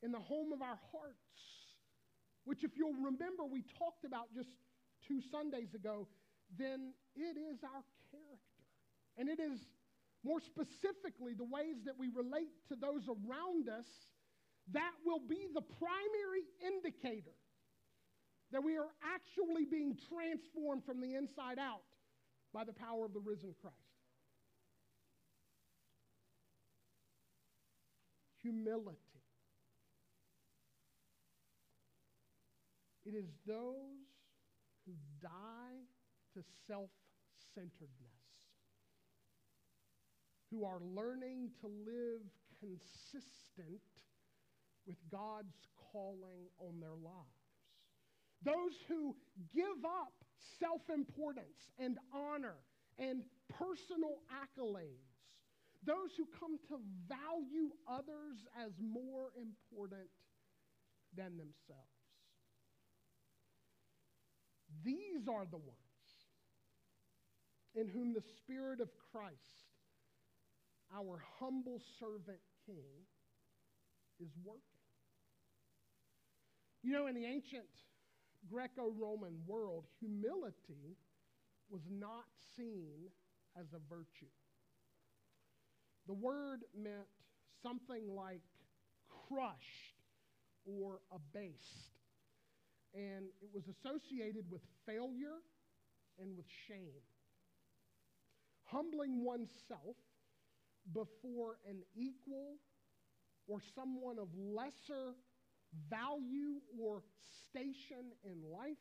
in 0.01 0.11
the 0.11 0.19
home 0.19 0.51
of 0.53 0.61
our 0.61 0.79
hearts, 0.91 1.17
which, 2.45 2.63
if 2.63 2.71
you'll 2.75 2.93
remember, 2.93 3.45
we 3.45 3.63
talked 3.79 4.03
about 4.05 4.27
just 4.35 4.49
two 5.07 5.21
Sundays 5.31 5.73
ago, 5.73 6.07
then 6.57 6.93
it 7.15 7.37
is 7.37 7.63
our 7.63 7.83
character. 8.11 8.63
And 9.17 9.29
it 9.29 9.39
is 9.39 9.59
more 10.23 10.39
specifically, 10.39 11.33
the 11.33 11.43
ways 11.43 11.83
that 11.85 11.97
we 11.99 12.07
relate 12.09 12.51
to 12.69 12.75
those 12.75 13.07
around 13.07 13.67
us, 13.67 13.87
that 14.71 14.93
will 15.05 15.19
be 15.19 15.47
the 15.53 15.61
primary 15.61 16.47
indicator 16.65 17.35
that 18.51 18.63
we 18.63 18.77
are 18.77 18.87
actually 19.03 19.65
being 19.65 19.97
transformed 20.09 20.85
from 20.85 21.01
the 21.01 21.15
inside 21.15 21.59
out 21.59 21.81
by 22.53 22.63
the 22.63 22.71
power 22.71 23.03
of 23.05 23.13
the 23.13 23.19
risen 23.19 23.53
Christ. 23.61 23.75
Humility. 28.41 28.97
It 33.05 33.15
is 33.15 33.25
those 33.45 34.02
die 35.21 35.87
to 36.33 36.43
self 36.67 36.89
centeredness 37.53 38.23
who 40.51 40.65
are 40.65 40.79
learning 40.79 41.49
to 41.61 41.67
live 41.67 42.21
consistent 42.59 43.81
with 44.85 44.97
God's 45.11 45.67
calling 45.91 46.47
on 46.59 46.79
their 46.79 46.95
lives. 47.01 47.43
Those 48.43 48.75
who 48.87 49.15
give 49.53 49.83
up 49.85 50.13
self 50.59 50.81
importance 50.93 51.71
and 51.79 51.97
honor 52.13 52.55
and 52.99 53.23
personal 53.49 54.19
accolades. 54.29 55.09
Those 55.85 56.15
who 56.17 56.27
come 56.39 56.57
to 56.69 56.79
value 57.07 57.71
others 57.87 58.45
as 58.57 58.71
more 58.79 59.31
important 59.35 60.09
than 61.15 61.37
themselves. 61.37 61.92
These 64.83 65.27
are 65.27 65.45
the 65.45 65.57
ones 65.57 65.77
in 67.75 67.87
whom 67.87 68.13
the 68.13 68.23
Spirit 68.37 68.79
of 68.79 68.89
Christ 69.11 69.63
our 70.95 71.21
humble 71.39 71.81
servant 71.99 72.39
king 72.65 73.05
is 74.19 74.29
working. 74.43 74.61
You 76.83 76.93
know, 76.93 77.07
in 77.07 77.15
the 77.15 77.25
ancient 77.25 77.63
Greco 78.49 78.93
Roman 78.99 79.39
world, 79.47 79.85
humility 79.99 80.97
was 81.69 81.81
not 81.89 82.25
seen 82.55 83.09
as 83.59 83.65
a 83.73 83.79
virtue. 83.89 84.31
The 86.07 86.13
word 86.13 86.63
meant 86.77 87.07
something 87.61 88.13
like 88.13 88.41
crushed 89.27 90.03
or 90.65 90.99
abased. 91.11 91.92
And 92.93 93.25
it 93.41 93.49
was 93.53 93.63
associated 93.67 94.45
with 94.51 94.61
failure 94.85 95.41
and 96.19 96.37
with 96.37 96.45
shame. 96.67 97.01
Humbling 98.65 99.23
oneself 99.23 99.97
before 100.93 101.57
an 101.67 101.77
equal 101.95 102.57
or 103.47 103.59
someone 103.75 104.19
of 104.19 104.27
lesser 104.35 105.15
value 105.89 106.61
or 106.79 107.01
station 107.49 108.13
in 108.23 108.43
life 108.51 108.77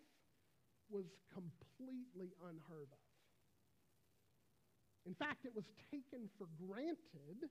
was 0.91 1.07
completely 1.33 2.35
unheard 2.43 2.89
of. 2.93 2.99
In 5.07 5.15
fact, 5.15 5.45
it 5.45 5.55
was 5.55 5.65
taken 5.91 6.29
for 6.39 6.47
granted 6.69 7.49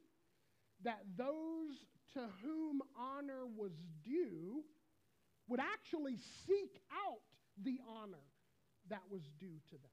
that 0.83 1.01
those 1.17 1.85
to 2.13 2.27
whom 2.41 2.81
honor 2.97 3.45
was 3.45 3.71
due 4.03 4.63
would 5.51 5.59
actually 5.59 6.15
seek 6.47 6.79
out 6.95 7.19
the 7.61 7.77
honor 7.85 8.23
that 8.89 9.03
was 9.11 9.19
due 9.37 9.59
to 9.67 9.75
them. 9.75 9.91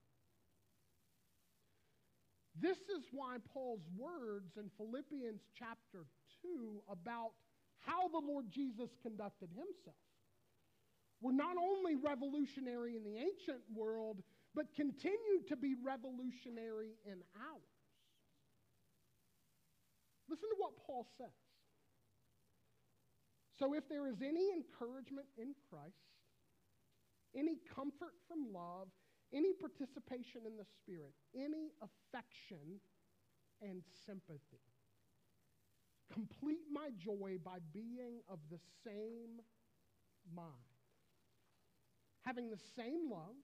This 2.60 2.78
is 2.78 3.02
why 3.10 3.38
Paul's 3.52 3.82
words 3.98 4.56
in 4.56 4.70
Philippians 4.76 5.42
chapter 5.58 6.06
2 6.42 6.82
about 6.88 7.32
how 7.80 8.06
the 8.06 8.22
Lord 8.24 8.46
Jesus 8.50 8.90
conducted 9.02 9.50
himself 9.50 9.98
were 11.20 11.32
not 11.32 11.56
only 11.58 11.96
revolutionary 11.96 12.94
in 12.94 13.02
the 13.02 13.18
ancient 13.18 13.62
world, 13.74 14.22
but 14.54 14.72
continue 14.76 15.42
to 15.48 15.56
be 15.56 15.74
revolutionary 15.84 16.94
in 17.04 17.18
ours. 17.34 17.74
Listen 20.28 20.48
to 20.50 20.56
what 20.58 20.78
Paul 20.86 21.04
says. 21.18 21.47
So, 23.58 23.74
if 23.74 23.88
there 23.88 24.06
is 24.06 24.22
any 24.22 24.52
encouragement 24.52 25.26
in 25.36 25.54
Christ, 25.68 26.14
any 27.34 27.58
comfort 27.74 28.14
from 28.28 28.52
love, 28.52 28.88
any 29.32 29.52
participation 29.52 30.42
in 30.46 30.56
the 30.56 30.64
Spirit, 30.64 31.12
any 31.34 31.72
affection 31.82 32.80
and 33.60 33.82
sympathy, 34.06 34.62
complete 36.12 36.64
my 36.72 36.90
joy 36.96 37.38
by 37.44 37.58
being 37.72 38.20
of 38.30 38.38
the 38.50 38.60
same 38.84 39.42
mind, 40.34 40.52
having 42.22 42.50
the 42.50 42.60
same 42.76 43.10
love, 43.10 43.36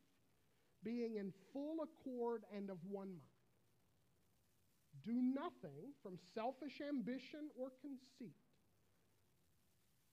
being 0.85 1.16
in 1.16 1.33
full 1.52 1.78
accord 1.83 2.44
and 2.54 2.71
of 2.71 2.78
one 2.88 3.09
mind. 3.09 3.21
Do 5.02 5.21
nothing 5.21 5.92
from 6.02 6.18
selfish 6.35 6.80
ambition 6.80 7.50
or 7.59 7.73
conceit, 7.83 8.37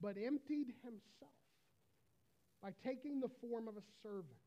but 0.00 0.16
emptied 0.16 0.74
himself 0.82 1.32
by 2.62 2.70
taking 2.84 3.20
the 3.20 3.30
form 3.40 3.68
of 3.68 3.76
a 3.76 3.84
servant, 4.02 4.40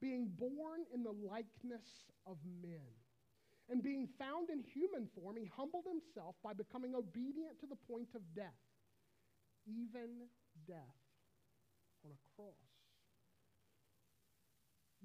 being 0.00 0.28
born 0.38 0.84
in 0.92 1.02
the 1.02 1.12
likeness 1.12 1.86
of 2.26 2.36
men. 2.62 2.92
And 3.70 3.82
being 3.82 4.08
found 4.18 4.48
in 4.48 4.62
human 4.62 5.08
form, 5.14 5.36
he 5.36 5.50
humbled 5.54 5.84
himself 5.86 6.36
by 6.42 6.54
becoming 6.54 6.94
obedient 6.94 7.60
to 7.60 7.66
the 7.66 7.76
point 7.76 8.08
of 8.14 8.22
death, 8.34 8.64
even 9.66 10.28
death 10.66 10.96
on 12.04 12.12
a 12.12 12.20
cross. 12.34 12.54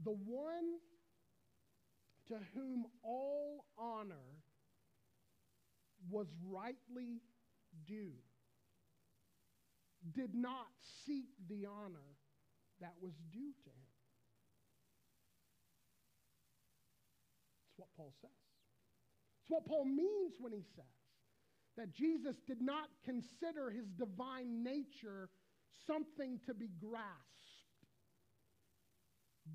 The 0.04 0.12
one 0.12 0.80
to 2.28 2.40
whom 2.56 2.86
all 3.04 3.66
honor 3.78 4.42
was 6.10 6.28
rightly 6.50 7.22
due, 7.86 8.14
did 10.12 10.36
not 10.36 10.68
seek 11.06 11.30
the 11.50 11.66
honor 11.66 12.18
that 12.82 12.94
was 13.02 13.14
due 13.32 13.54
to 13.64 13.70
him. 13.70 13.94
That's 17.68 17.78
what 17.78 17.88
Paul 17.96 18.14
says. 18.22 18.30
It's 19.42 19.50
what 19.50 19.66
Paul 19.66 19.86
means 19.86 20.36
when 20.40 20.52
he 20.52 20.64
says 20.76 20.86
that 21.78 21.94
Jesus 21.94 22.36
did 22.46 22.62
not 22.62 22.90
consider 23.04 23.72
his 23.72 23.88
divine 23.98 24.64
nature 24.64 25.30
something 25.88 26.40
to 26.46 26.54
be 26.54 26.70
grasped, 26.80 27.88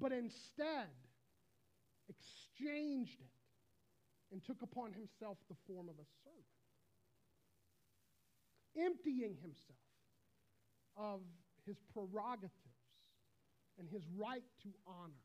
but 0.01 0.13
instead 0.13 0.89
exchanged 2.09 3.21
it 3.21 4.33
and 4.33 4.45
took 4.45 4.63
upon 4.63 4.93
himself 4.93 5.39
the 5.49 5.57
form 5.67 5.89
of 5.89 5.95
a 5.95 6.09
servant, 6.25 6.45
emptying 8.77 9.37
himself 9.41 9.88
of 10.99 11.21
his 11.65 11.77
prerogatives 11.95 12.53
and 13.79 13.89
his 13.89 14.03
right 14.17 14.43
to 14.63 14.69
honor 14.87 15.25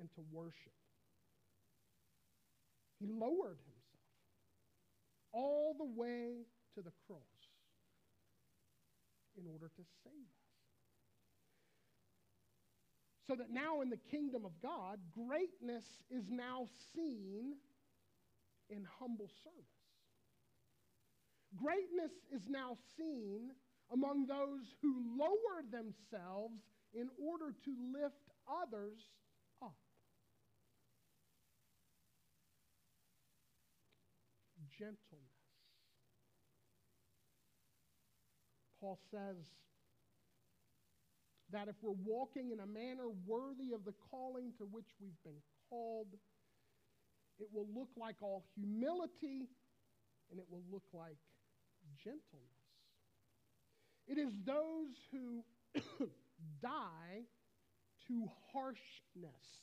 and 0.00 0.08
to 0.14 0.22
worship. 0.32 0.72
He 2.98 3.06
lowered 3.06 3.58
himself 3.58 3.82
all 5.32 5.74
the 5.76 6.00
way 6.00 6.46
to 6.74 6.82
the 6.82 6.92
cross 7.06 7.20
in 9.36 9.46
order 9.46 9.66
to 9.66 9.82
save 10.04 10.12
us. 10.12 10.42
So 13.26 13.34
that 13.36 13.50
now 13.50 13.80
in 13.82 13.90
the 13.90 14.00
kingdom 14.10 14.44
of 14.44 14.52
God, 14.62 14.98
greatness 15.14 15.84
is 16.10 16.24
now 16.30 16.66
seen 16.94 17.54
in 18.68 18.86
humble 18.98 19.30
service. 19.44 19.58
Greatness 21.56 22.12
is 22.34 22.48
now 22.48 22.76
seen 22.96 23.50
among 23.92 24.26
those 24.26 24.74
who 24.80 24.94
lower 25.18 25.62
themselves 25.70 26.60
in 26.94 27.08
order 27.22 27.54
to 27.64 27.74
lift 27.92 28.30
others 28.48 28.98
up. 29.62 29.74
Gentleness. 34.78 34.98
Paul 38.80 38.98
says, 39.10 39.36
that 41.52 41.68
if 41.68 41.76
we're 41.82 42.00
walking 42.04 42.50
in 42.50 42.60
a 42.60 42.66
manner 42.66 43.08
worthy 43.26 43.72
of 43.72 43.84
the 43.84 43.92
calling 44.10 44.52
to 44.58 44.64
which 44.64 44.88
we've 45.00 45.22
been 45.22 45.40
called, 45.68 46.08
it 47.38 47.46
will 47.52 47.68
look 47.74 47.90
like 47.96 48.16
all 48.22 48.42
humility 48.56 49.48
and 50.30 50.40
it 50.40 50.46
will 50.50 50.64
look 50.72 50.84
like 50.92 51.18
gentleness. 52.02 52.61
It 54.06 54.18
is 54.18 54.32
those 54.44 54.96
who 55.10 55.44
die 56.62 57.26
to 58.08 58.28
harshness 58.52 59.62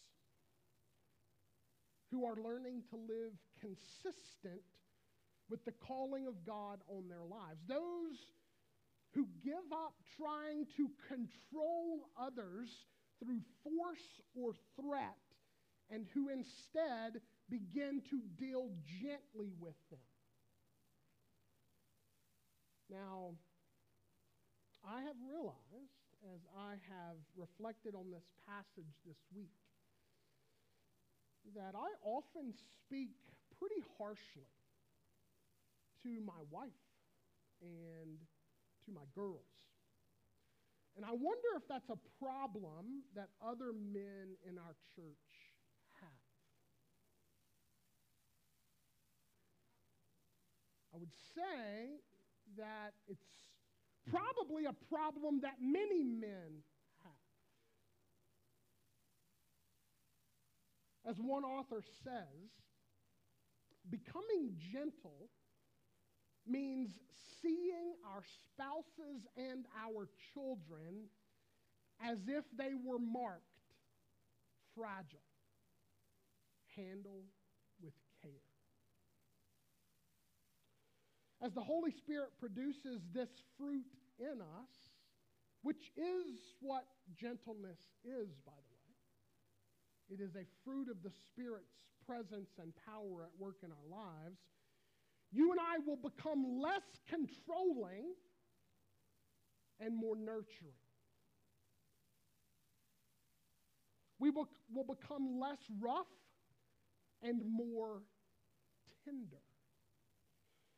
who 2.11 2.25
are 2.25 2.35
learning 2.35 2.83
to 2.89 2.95
live 2.95 3.33
consistent 3.61 4.61
with 5.49 5.63
the 5.65 5.71
calling 5.71 6.27
of 6.27 6.45
God 6.45 6.79
on 6.87 7.07
their 7.07 7.23
lives. 7.23 7.59
Those 7.67 8.17
who 9.13 9.27
give 9.43 9.71
up 9.71 9.93
trying 10.17 10.65
to 10.77 10.89
control 11.07 12.09
others 12.19 12.69
through 13.19 13.41
force 13.63 14.21
or 14.35 14.53
threat, 14.79 15.17
and 15.89 16.05
who 16.13 16.29
instead 16.29 17.19
begin 17.49 18.01
to 18.09 18.21
deal 18.37 18.69
gently 19.01 19.51
with 19.59 19.75
them. 19.89 19.99
Now, 22.89 23.33
I 24.85 25.01
have 25.01 25.15
realized 25.23 25.99
as 26.35 26.41
I 26.57 26.75
have 26.91 27.17
reflected 27.35 27.95
on 27.95 28.11
this 28.11 28.27
passage 28.47 28.93
this 29.05 29.19
week 29.35 29.55
that 31.55 31.73
I 31.75 31.89
often 32.03 32.53
speak 32.53 33.09
pretty 33.59 33.81
harshly 33.97 34.51
to 36.03 36.09
my 36.25 36.41
wife 36.51 36.69
and 37.61 38.19
to 38.85 38.91
my 38.91 39.07
girls. 39.15 39.69
And 40.95 41.05
I 41.05 41.11
wonder 41.11 41.55
if 41.55 41.63
that's 41.67 41.89
a 41.89 41.99
problem 42.19 43.03
that 43.15 43.29
other 43.39 43.71
men 43.71 44.35
in 44.47 44.57
our 44.57 44.75
church 44.95 45.27
have. 46.01 46.09
I 50.93 50.97
would 50.97 51.13
say 51.35 52.03
that 52.57 52.93
it's 53.07 53.23
probably 54.11 54.65
a 54.65 54.73
problem 54.93 55.41
that 55.41 55.55
many 55.61 56.03
men 56.03 56.63
have. 57.03 57.11
As 61.11 61.17
one 61.19 61.43
author 61.43 61.81
says, 62.03 62.49
becoming 63.89 64.55
gentle 64.71 65.29
means 66.47 66.89
seeing 67.41 67.93
our 68.13 68.23
spouses 68.43 69.27
and 69.37 69.65
our 69.85 70.07
children 70.33 71.07
as 72.03 72.17
if 72.27 72.43
they 72.57 72.71
were 72.83 72.99
marked 72.99 73.43
fragile. 74.75 75.19
Handle 76.75 77.23
with 77.81 77.93
care. 78.21 78.31
As 81.41 81.53
the 81.53 81.61
Holy 81.61 81.91
Spirit 81.91 82.31
produces 82.39 83.01
this 83.13 83.29
fruit 83.57 83.85
in 84.19 84.41
us, 84.41 84.71
which 85.61 85.91
is 85.97 86.55
what 86.61 86.85
gentleness 87.15 87.79
is, 88.03 88.29
by 88.45 88.51
the 88.51 88.75
way, 88.75 90.19
it 90.19 90.21
is 90.21 90.35
a 90.35 90.45
fruit 90.63 90.89
of 90.89 91.01
the 91.03 91.11
Spirit's 91.11 91.85
presence 92.05 92.49
and 92.61 92.73
power 92.85 93.23
at 93.23 93.31
work 93.39 93.57
in 93.63 93.71
our 93.71 93.89
lives. 93.89 94.39
You 95.31 95.51
and 95.51 95.59
I 95.59 95.77
will 95.85 95.97
become 95.97 96.59
less 96.59 96.83
controlling 97.07 98.13
and 99.79 99.95
more 99.95 100.15
nurturing. 100.15 100.73
We 104.19 104.31
will, 104.31 104.49
will 104.73 104.83
become 104.83 105.39
less 105.39 105.59
rough 105.79 106.07
and 107.21 107.41
more 107.45 108.01
tender. 109.05 109.43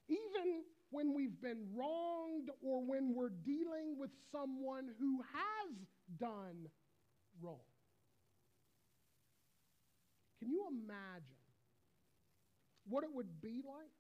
Even 0.08 0.64
when 0.92 1.14
we've 1.14 1.42
been 1.42 1.66
wronged 1.74 2.50
or 2.62 2.86
when 2.86 3.16
we're 3.16 3.30
dealing 3.30 3.96
with 3.98 4.12
someone 4.32 4.90
who 5.00 5.22
has 5.34 5.76
done 6.20 6.68
wrong. 7.42 7.60
Can 10.40 10.52
you 10.52 10.68
imagine 10.70 11.24
what 12.88 13.04
it 13.04 13.10
would 13.14 13.42
be 13.42 13.62
like 13.66 13.92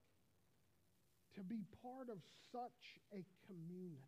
to 1.36 1.44
be 1.44 1.64
part 1.82 2.10
of 2.10 2.18
such 2.52 3.00
a 3.14 3.24
community? 3.48 4.02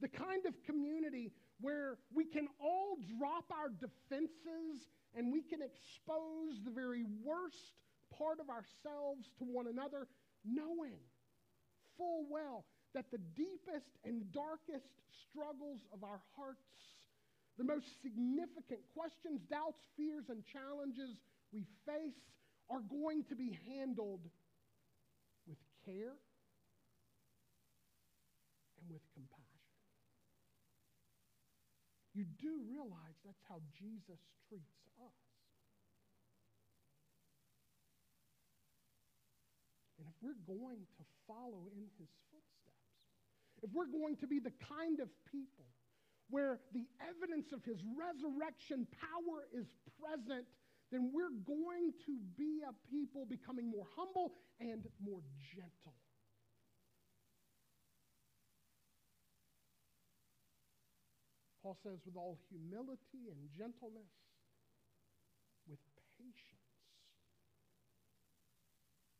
The 0.00 0.08
kind 0.08 0.44
of 0.46 0.54
community 0.64 1.30
where 1.60 1.98
we 2.12 2.24
can 2.24 2.48
all 2.60 2.96
drop 3.18 3.44
our 3.52 3.68
defenses 3.68 4.88
and 5.14 5.32
we 5.32 5.42
can 5.42 5.60
expose 5.62 6.60
the 6.64 6.70
very 6.70 7.04
worst 7.22 7.78
part 8.18 8.40
of 8.40 8.48
ourselves 8.50 9.30
to 9.38 9.44
one 9.44 9.66
another, 9.66 10.06
knowing 10.44 11.00
full 11.96 12.26
well 12.30 12.64
that 12.94 13.10
the 13.10 13.18
deepest 13.34 13.90
and 14.04 14.30
darkest 14.32 14.86
struggles 15.28 15.80
of 15.92 16.04
our 16.04 16.20
hearts, 16.36 16.60
the 17.58 17.64
most 17.64 17.86
significant 18.02 18.80
questions, 18.94 19.40
doubts, 19.50 19.82
fears, 19.96 20.28
and 20.28 20.44
challenges 20.46 21.18
we 21.52 21.66
face 21.86 22.18
are 22.70 22.80
going 22.80 23.24
to 23.24 23.34
be 23.34 23.58
handled 23.66 24.22
with 25.46 25.58
care 25.84 26.16
and 28.80 28.86
with 28.90 29.02
compassion. 29.14 29.44
You 32.14 32.24
do 32.38 32.62
realize 32.70 33.18
that's 33.26 33.42
how 33.48 33.58
Jesus 33.74 34.22
treats 34.48 34.86
us. 35.02 35.18
And 39.98 40.06
if 40.06 40.13
we're 40.24 40.40
going 40.48 40.80
to 40.96 41.04
follow 41.28 41.68
in 41.76 41.84
his 42.00 42.08
footsteps, 42.32 42.80
if 43.60 43.68
we're 43.76 43.92
going 43.92 44.16
to 44.16 44.26
be 44.26 44.40
the 44.40 44.52
kind 44.64 45.00
of 45.00 45.08
people 45.28 45.68
where 46.30 46.60
the 46.72 46.88
evidence 47.04 47.52
of 47.52 47.62
his 47.64 47.76
resurrection 47.92 48.88
power 48.96 49.44
is 49.52 49.68
present, 50.00 50.48
then 50.90 51.12
we're 51.12 51.36
going 51.44 51.92
to 52.08 52.16
be 52.40 52.64
a 52.64 52.72
people 52.88 53.26
becoming 53.28 53.68
more 53.68 53.84
humble 53.94 54.32
and 54.60 54.88
more 55.04 55.20
gentle. 55.52 55.92
Paul 61.62 61.76
says, 61.82 62.00
with 62.04 62.16
all 62.16 62.36
humility 62.48 63.28
and 63.32 63.40
gentleness, 63.56 64.12
with 65.68 65.80
patience. 66.18 66.64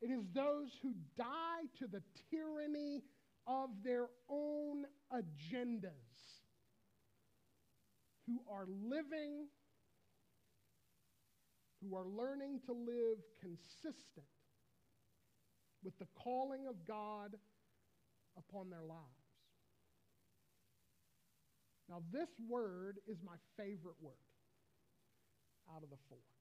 It 0.05 0.11
is 0.11 0.27
those 0.35 0.69
who 0.83 0.93
die 1.17 1.65
to 1.79 1.87
the 1.87 2.03
tyranny 2.31 3.05
of 3.47 3.71
their 3.83 4.09
own 4.29 4.85
agendas 5.11 6.43
who 8.27 8.43
are 8.53 8.67
living, 8.67 9.47
who 11.81 11.97
are 11.97 12.05
learning 12.05 12.61
to 12.67 12.75
live 12.75 13.17
consistent 13.41 14.27
with 15.83 15.99
the 15.99 16.07
calling 16.23 16.67
of 16.69 16.75
God 16.87 17.35
upon 18.37 18.69
their 18.69 18.85
lives. 18.85 19.01
Now, 21.89 22.03
this 22.13 22.29
word 22.47 22.99
is 23.09 23.17
my 23.25 23.37
favorite 23.57 23.97
word 24.03 24.13
out 25.75 25.83
of 25.83 25.89
the 25.89 25.97
four. 26.11 26.34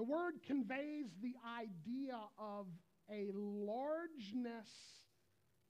The 0.00 0.04
word 0.04 0.36
conveys 0.46 1.08
the 1.20 1.34
idea 1.60 2.18
of 2.38 2.68
a 3.12 3.30
largeness 3.34 4.70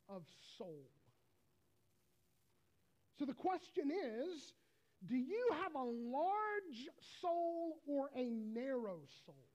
of 0.09 0.23
soul. 0.57 0.87
So 3.19 3.25
the 3.25 3.35
question 3.35 3.91
is 3.91 4.53
do 5.05 5.17
you 5.17 5.49
have 5.61 5.75
a 5.75 5.83
large 5.83 6.89
soul 7.21 7.81
or 7.89 8.11
a 8.15 8.31
narrow 8.31 9.01
soul? 9.27 9.49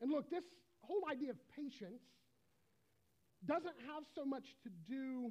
And 0.00 0.10
look, 0.10 0.30
this 0.30 0.46
whole 0.80 1.04
idea 1.08 1.30
of 1.30 1.36
patience 1.54 2.02
doesn't 3.46 3.76
have 3.86 4.02
so 4.16 4.24
much 4.24 4.56
to 4.64 4.70
do 4.90 5.30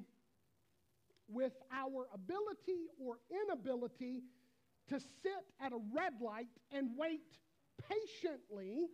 with 1.28 1.52
our 1.74 2.08
ability 2.14 2.88
or 2.98 3.18
inability 3.30 4.22
to 4.91 4.99
sit 4.99 5.45
at 5.63 5.71
a 5.71 5.80
red 5.93 6.13
light 6.19 6.49
and 6.71 6.89
wait 6.97 7.21
patiently 7.89 8.88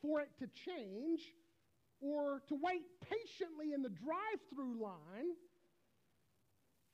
for 0.00 0.20
it 0.20 0.30
to 0.38 0.46
change 0.46 1.20
or 2.00 2.42
to 2.48 2.54
wait 2.62 2.82
patiently 3.00 3.74
in 3.74 3.82
the 3.82 3.90
drive 3.90 4.40
through 4.48 4.82
line 4.82 5.36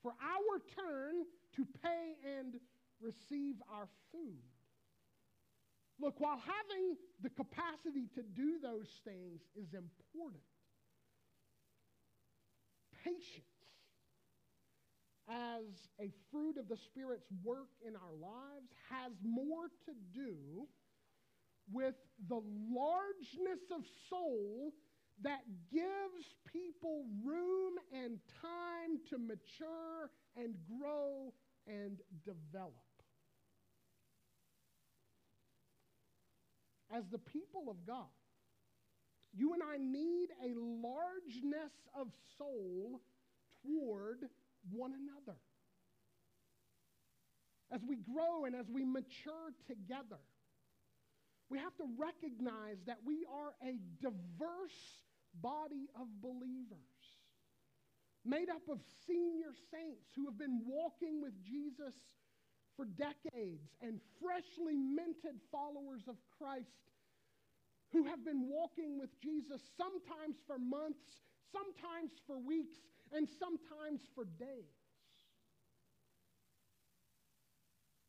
for 0.03 0.13
our 0.21 0.61
turn 0.75 1.25
to 1.55 1.65
pay 1.81 2.15
and 2.39 2.55
receive 3.01 3.55
our 3.73 3.89
food. 4.11 4.43
Look, 6.01 6.19
while 6.19 6.39
having 6.39 6.97
the 7.23 7.31
capacity 7.31 8.09
to 8.17 8.23
do 8.23 8.59
those 8.61 8.89
things 9.05 9.43
is 9.55 9.75
important, 9.75 10.43
patience 13.05 13.50
as 15.31 15.89
a 16.01 16.11
fruit 16.31 16.57
of 16.59 16.69
the 16.69 16.77
Spirit's 16.77 17.29
work 17.45 17.69
in 17.87 17.95
our 17.95 18.15
lives 18.21 18.71
has 18.91 19.13
more 19.23 19.69
to 19.87 19.93
do 20.13 20.67
with 21.73 21.95
the 22.29 22.41
largeness 22.73 23.71
of 23.73 23.85
soul 24.09 24.73
that 25.23 25.43
gives 25.73 26.35
people 26.53 27.05
room 27.25 27.75
and 27.93 28.19
time 28.43 28.99
to 29.09 29.19
mature 29.19 30.11
and 30.37 30.55
grow 30.67 31.33
and 31.67 31.99
develop. 32.25 32.75
as 36.93 37.05
the 37.11 37.19
people 37.19 37.67
of 37.69 37.77
God, 37.87 38.07
you 39.33 39.55
and 39.55 39.63
I 39.63 39.77
need 39.79 40.29
a 40.45 40.59
largeness 40.59 41.73
of 41.99 42.09
soul 42.37 43.01
toward 43.63 44.29
one 44.71 44.93
another. 44.93 45.39
As 47.73 47.81
we 47.87 47.97
grow 47.97 48.45
and 48.45 48.55
as 48.55 48.67
we 48.69 48.85
mature 48.85 49.55
together, 49.67 50.19
we 51.49 51.59
have 51.59 51.77
to 51.77 51.85
recognize 51.99 52.79
that 52.87 52.99
we 53.05 53.27
are 53.31 53.55
a 53.63 53.79
diverse 54.01 55.05
body 55.41 55.89
of 55.95 56.07
believers 56.21 56.91
made 58.25 58.51
up 58.51 58.63
of 58.69 58.79
senior 59.07 59.53
saints 59.71 60.07
who 60.15 60.27
have 60.27 60.39
been 60.39 60.61
walking 60.67 61.23
with 61.23 61.33
Jesus 61.43 61.95
for 62.77 62.85
decades 62.85 63.69
and 63.81 64.01
freshly 64.21 64.77
minted 64.77 65.41
followers 65.51 66.03
of 66.09 66.17
Christ 66.39 66.67
who 67.93 68.05
have 68.05 68.25
been 68.25 68.49
walking 68.49 68.99
with 68.99 69.11
Jesus 69.21 69.61
sometimes 69.77 70.37
for 70.47 70.59
months, 70.59 71.03
sometimes 71.51 72.13
for 72.27 72.39
weeks, 72.39 72.79
and 73.13 73.29
sometimes 73.39 74.01
for 74.15 74.25
days. 74.25 74.79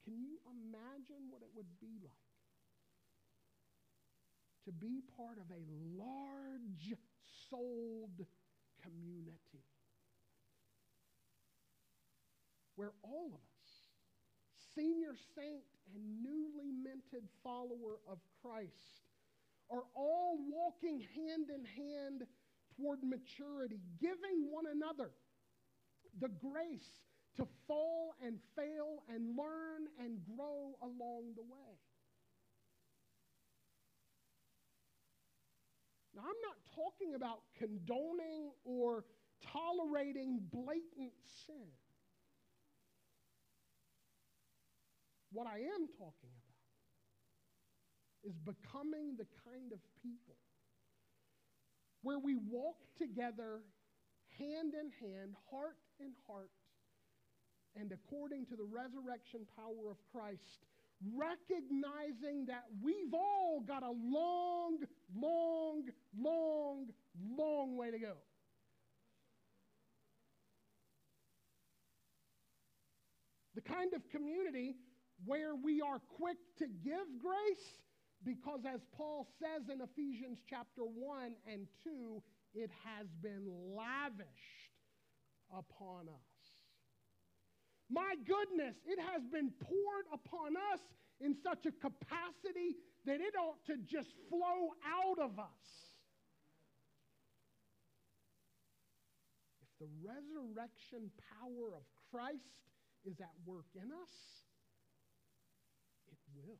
Can 0.06 0.24
you 0.24 0.40
imagine 0.50 1.30
what 1.30 1.42
it 1.42 1.50
would 1.56 1.80
be 1.80 2.00
like 2.04 2.12
to 4.66 4.72
be 4.72 5.02
part 5.18 5.38
of 5.38 5.50
a 5.50 5.64
large 5.98 6.94
souled 7.50 8.26
community 8.84 9.66
where 12.76 12.94
all 13.04 13.28
of 13.28 13.42
us, 13.42 13.70
senior 14.76 15.16
saint 15.36 15.66
and 15.94 16.24
newly 16.24 16.72
minted 16.72 17.28
follower 17.44 18.00
of 18.10 18.20
Christ, 18.42 19.06
are 19.70 19.84
all 19.96 20.38
walking 20.50 21.00
hand 21.16 21.50
in 21.50 21.66
hand 21.66 22.24
toward 22.76 23.00
maturity, 23.04 23.80
giving 24.00 24.50
one 24.50 24.66
another 24.72 25.12
the 26.20 26.30
grace 26.30 27.02
to 27.38 27.48
fall 27.68 28.16
and 28.26 28.38
fail 28.56 29.04
and 29.14 29.38
learn 29.38 29.88
and 30.00 30.20
grow 30.36 30.76
along 30.82 31.34
the 31.36 31.44
way. 31.44 31.80
Now, 36.14 36.24
I'm 36.24 36.42
not 36.44 36.58
talking 36.76 37.16
about 37.16 37.40
condoning 37.58 38.52
or 38.66 39.06
tolerating 39.42 40.42
blatant 40.52 41.14
sin. 41.46 41.72
What 45.32 45.48
I 45.48 45.60
am 45.60 45.88
talking 45.98 46.30
about 46.36 46.52
is 48.24 48.38
becoming 48.38 49.16
the 49.18 49.26
kind 49.48 49.72
of 49.72 49.80
people 50.04 50.36
where 52.02 52.20
we 52.20 52.36
walk 52.36 52.78
together 52.98 53.62
hand 54.38 54.74
in 54.74 54.92
hand, 55.00 55.36
heart 55.52 55.78
in 56.00 56.12
heart, 56.28 56.50
and 57.76 57.92
according 57.92 58.46
to 58.48 58.56
the 58.56 58.64
resurrection 58.64 59.42
power 59.56 59.92
of 59.92 59.98
Christ, 60.12 60.66
recognizing 61.16 62.46
that 62.48 62.66
we've 62.84 63.14
all 63.14 63.64
got 63.66 63.84
a 63.84 63.92
long, 63.92 64.78
long, 65.16 65.84
long, 66.18 66.88
long 67.38 67.78
way 67.78 67.92
to 67.92 68.00
go. 68.00 68.14
The 73.56 73.62
kind 73.62 73.94
of 73.94 74.08
community 74.10 74.76
where 75.26 75.56
we 75.56 75.82
are 75.82 76.00
quick 76.18 76.38
to 76.60 76.68
give 76.68 77.06
grace 77.22 77.82
because, 78.24 78.62
as 78.72 78.82
Paul 78.96 79.28
says 79.40 79.70
in 79.72 79.82
Ephesians 79.82 80.40
chapter 80.48 80.84
1 80.84 81.36
and 81.52 81.68
2, 81.84 82.22
it 82.54 82.70
has 82.86 83.08
been 83.22 83.48
lavished 83.76 84.78
upon 85.50 86.08
us. 86.08 86.42
My 87.90 88.16
goodness, 88.26 88.76
it 88.86 89.00
has 89.00 89.22
been 89.32 89.52
poured 89.60 90.06
upon 90.14 90.56
us 90.72 90.80
in 91.20 91.36
such 91.44 91.66
a 91.66 91.72
capacity 91.72 92.78
that 93.06 93.20
it 93.20 93.34
ought 93.36 93.66
to 93.66 93.78
just 93.78 94.10
flow 94.30 94.72
out 94.86 95.20
of 95.20 95.40
us. 95.40 95.66
If 99.62 99.70
the 99.80 99.90
resurrection 100.08 101.12
power 101.40 101.76
of 101.76 101.84
Christ 102.12 102.54
is 103.04 103.20
at 103.20 103.34
work 103.46 103.66
in 103.76 103.92
us, 103.92 104.14
it 106.08 106.18
will. 106.36 106.60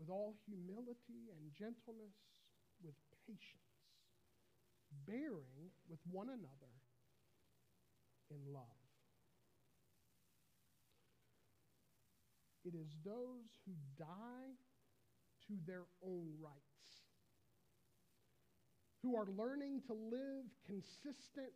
With 0.00 0.08
all 0.08 0.34
humility 0.48 1.28
and 1.28 1.52
gentleness, 1.52 2.16
with 2.82 2.96
patience 3.28 3.70
bearing 5.06 5.70
with 5.88 6.00
one 6.10 6.28
another 6.28 6.74
in 8.30 8.40
love. 8.52 8.64
It 12.64 12.74
is 12.74 12.96
those 13.04 13.48
who 13.66 13.72
die 13.98 14.56
to 15.48 15.54
their 15.66 15.84
own 16.04 16.28
rights, 16.40 17.04
who 19.02 19.16
are 19.16 19.26
learning 19.36 19.82
to 19.86 19.94
live 19.94 20.44
consistent 20.66 21.52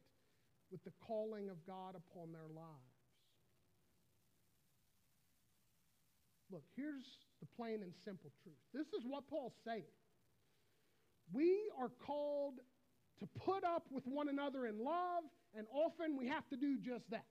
with 0.71 0.83
the 0.85 0.93
calling 1.07 1.49
of 1.51 1.57
God 1.67 1.95
upon 1.95 2.33
their 2.33 2.49
lives. 2.49 2.95
Look, 6.51 6.65
here's 6.77 7.19
the 7.45 7.57
plain 7.57 7.83
and 7.83 7.93
simple 8.05 8.31
truth. 8.43 8.57
This 8.73 8.87
is 8.99 9.05
what 9.07 9.29
Paul's 9.29 9.55
saying. 9.67 9.85
We 11.33 11.71
are 11.79 11.91
called 12.07 12.55
to 13.21 13.27
put 13.41 13.65
up 13.65 13.85
with 13.91 14.05
one 14.07 14.29
another 14.29 14.67
in 14.67 14.83
love, 14.83 15.25
and 15.57 15.67
often 15.73 16.17
we 16.17 16.29
have 16.29 16.49
to 16.51 16.57
do 16.57 16.79
just 16.79 17.11
that. 17.11 17.25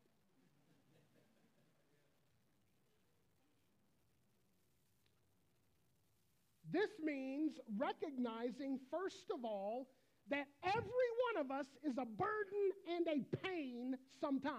This 6.72 6.90
means 7.04 7.54
recognizing, 7.78 8.80
first 8.90 9.30
of 9.32 9.46
all, 9.46 9.88
that 10.30 10.48
every 10.64 11.10
one 11.36 11.46
of 11.46 11.52
us 11.52 11.68
is 11.84 11.98
a 11.98 12.06
burden 12.06 12.72
and 12.96 13.08
a 13.08 13.38
pain 13.38 13.96
sometimes. 14.20 14.58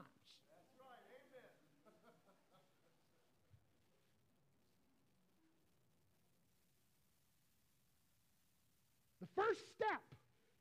First 9.36 9.60
step 9.74 10.02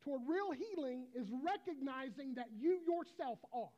toward 0.03 0.21
real 0.27 0.51
healing 0.51 1.07
is 1.15 1.27
recognizing 1.43 2.35
that 2.35 2.47
you 2.57 2.79
yourself 2.85 3.39
are. 3.53 3.69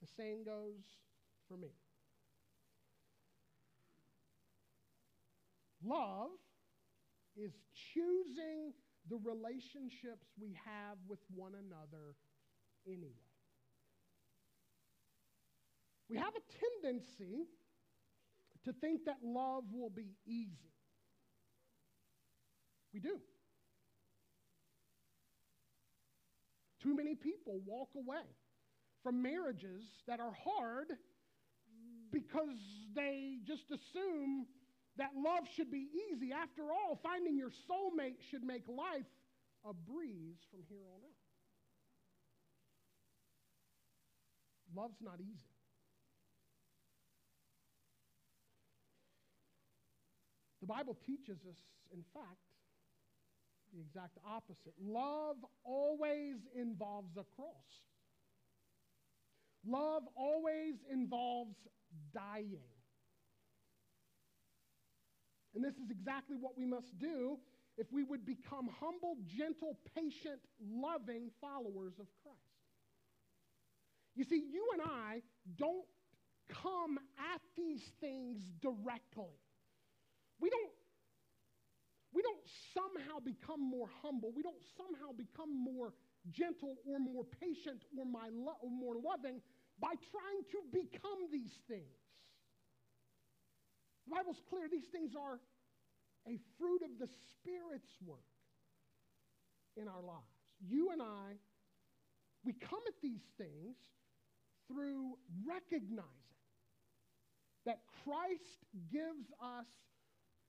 The 0.00 0.08
same 0.16 0.44
goes 0.44 0.84
for 1.48 1.56
me. 1.56 1.72
Love 5.84 6.30
is 7.36 7.52
choosing 7.92 8.72
the 9.08 9.18
relationships 9.24 10.26
we 10.40 10.56
have 10.64 10.96
with 11.08 11.20
one 11.34 11.52
another 11.54 12.14
anyway. 12.86 13.12
We 16.08 16.16
have 16.16 16.34
a 16.34 16.82
tendency 16.82 17.46
to 18.64 18.72
think 18.72 19.04
that 19.06 19.16
love 19.22 19.64
will 19.72 19.90
be 19.90 20.14
easy. 20.26 20.75
We 22.96 23.00
do. 23.00 23.18
Too 26.82 26.96
many 26.96 27.14
people 27.14 27.60
walk 27.66 27.90
away 27.94 28.24
from 29.02 29.20
marriages 29.20 29.84
that 30.08 30.18
are 30.18 30.32
hard 30.32 30.92
because 32.10 32.56
they 32.94 33.36
just 33.46 33.64
assume 33.70 34.46
that 34.96 35.10
love 35.14 35.44
should 35.54 35.70
be 35.70 35.88
easy. 36.10 36.32
After 36.32 36.62
all, 36.72 36.98
finding 37.02 37.36
your 37.36 37.50
soulmate 37.68 38.16
should 38.30 38.42
make 38.42 38.62
life 38.66 39.04
a 39.68 39.74
breeze 39.74 40.38
from 40.50 40.60
here 40.66 40.80
on 40.94 41.02
out. 41.04 41.18
Love's 44.74 45.02
not 45.02 45.20
easy. 45.20 45.52
The 50.62 50.66
Bible 50.66 50.96
teaches 51.04 51.40
us, 51.46 51.58
in 51.92 52.02
fact, 52.14 52.45
the 53.76 53.82
exact 53.82 54.18
opposite. 54.26 54.74
Love 54.80 55.36
always 55.64 56.36
involves 56.54 57.16
a 57.16 57.24
cross. 57.36 57.84
Love 59.66 60.02
always 60.16 60.74
involves 60.90 61.56
dying. 62.14 62.72
And 65.54 65.64
this 65.64 65.74
is 65.74 65.90
exactly 65.90 66.36
what 66.38 66.56
we 66.56 66.66
must 66.66 66.98
do 66.98 67.38
if 67.78 67.86
we 67.92 68.04
would 68.04 68.24
become 68.24 68.68
humble, 68.80 69.16
gentle, 69.26 69.76
patient, 69.94 70.40
loving 70.60 71.30
followers 71.40 71.94
of 71.98 72.06
Christ. 72.22 72.38
You 74.14 74.24
see, 74.24 74.42
you 74.50 74.66
and 74.72 74.82
I 74.82 75.22
don't 75.58 75.84
come 76.62 76.98
at 77.34 77.40
these 77.56 77.82
things 78.00 78.38
directly. 78.62 79.34
We 80.40 80.50
don't 80.50 80.70
we 82.16 82.24
don't 82.24 82.40
somehow 82.72 83.20
become 83.20 83.60
more 83.60 83.92
humble. 84.00 84.32
We 84.34 84.42
don't 84.42 84.64
somehow 84.72 85.12
become 85.12 85.52
more 85.52 85.92
gentle 86.32 86.80
or 86.88 86.98
more 86.98 87.28
patient 87.44 87.84
or, 87.92 88.06
lo- 88.08 88.56
or 88.64 88.70
more 88.70 88.96
loving 88.96 89.42
by 89.78 89.92
trying 90.08 90.42
to 90.56 90.58
become 90.72 91.28
these 91.30 91.52
things. 91.68 92.00
The 94.08 94.16
Bible's 94.16 94.40
clear 94.48 94.64
these 94.72 94.88
things 94.88 95.12
are 95.12 95.40
a 96.26 96.40
fruit 96.56 96.80
of 96.80 96.96
the 96.98 97.08
Spirit's 97.36 97.92
work 98.00 98.24
in 99.76 99.86
our 99.86 100.00
lives. 100.00 100.40
You 100.66 100.92
and 100.92 101.02
I, 101.02 101.36
we 102.44 102.54
come 102.54 102.80
at 102.88 102.96
these 103.02 103.28
things 103.36 103.76
through 104.68 105.18
recognizing 105.44 106.32
that 107.66 107.80
Christ 108.04 108.64
gives 108.90 109.28
us 109.42 109.66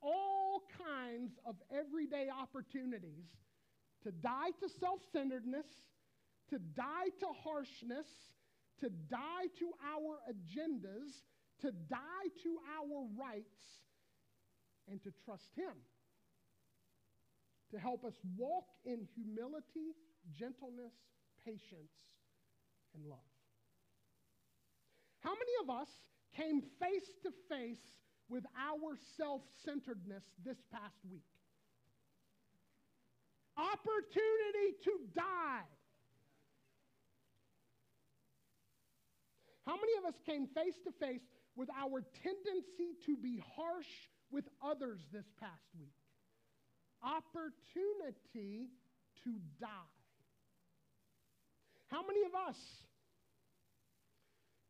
all 0.02 0.62
kinds 0.78 1.38
of 1.46 1.56
everyday 1.72 2.28
opportunities 2.30 3.28
to 4.04 4.12
die 4.12 4.52
to 4.60 4.70
self 4.70 5.02
centeredness, 5.12 5.68
to 6.50 6.60
die 6.60 7.10
to 7.20 7.28
harshness, 7.44 8.08
to 8.80 8.90
die 8.90 9.48
to 9.60 9.72
our 9.86 10.20
agendas, 10.30 11.24
to 11.62 11.72
die 11.90 12.30
to 12.44 12.58
our 12.78 13.06
rights, 13.18 13.82
and 14.90 15.02
to 15.04 15.12
trust 15.26 15.56
Him 15.56 15.74
to 17.72 17.80
help 17.80 18.06
us 18.06 18.16
walk 18.38 18.66
in 18.86 19.08
humility, 19.16 19.96
gentleness, 20.34 20.94
patience, 21.44 22.16
and 22.96 23.06
love. 23.06 23.20
How 25.20 25.32
many 25.32 25.52
of 25.62 25.70
us 25.70 25.90
came 26.36 26.62
face 26.80 27.12
to 27.24 27.32
face 27.50 27.84
with 28.30 28.46
our 28.58 28.98
self 29.18 29.42
centeredness 29.64 30.24
this 30.46 30.58
past 30.72 30.98
week? 31.10 31.24
Opportunity 33.58 34.78
to 34.84 35.00
die. 35.16 35.66
How 39.66 39.76
many 39.76 39.98
of 39.98 40.06
us 40.06 40.20
came 40.26 40.48
face 40.48 40.76
to 40.86 40.92
face 40.92 41.22
with 41.56 41.70
our 41.78 42.04
tendency 42.24 42.96
to 43.06 43.18
be 43.18 43.44
harsh 43.56 43.90
with 44.32 44.46
others 44.64 45.02
this 45.12 45.26
past 45.40 45.68
week? 45.78 45.92
Opportunity 47.04 48.70
to 49.24 49.32
die. 49.60 49.98
How 51.88 52.06
many 52.06 52.24
of 52.24 52.36
us 52.48 52.58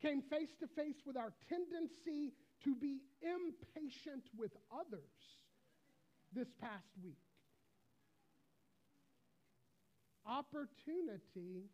came 0.01 0.21
face 0.21 0.53
to 0.59 0.67
face 0.67 1.01
with 1.05 1.17
our 1.17 1.33
tendency 1.49 2.33
to 2.63 2.75
be 2.75 3.01
impatient 3.21 4.23
with 4.37 4.51
others 4.71 5.01
this 6.33 6.47
past 6.61 6.89
week? 7.03 7.17
Opportunity 10.25 11.69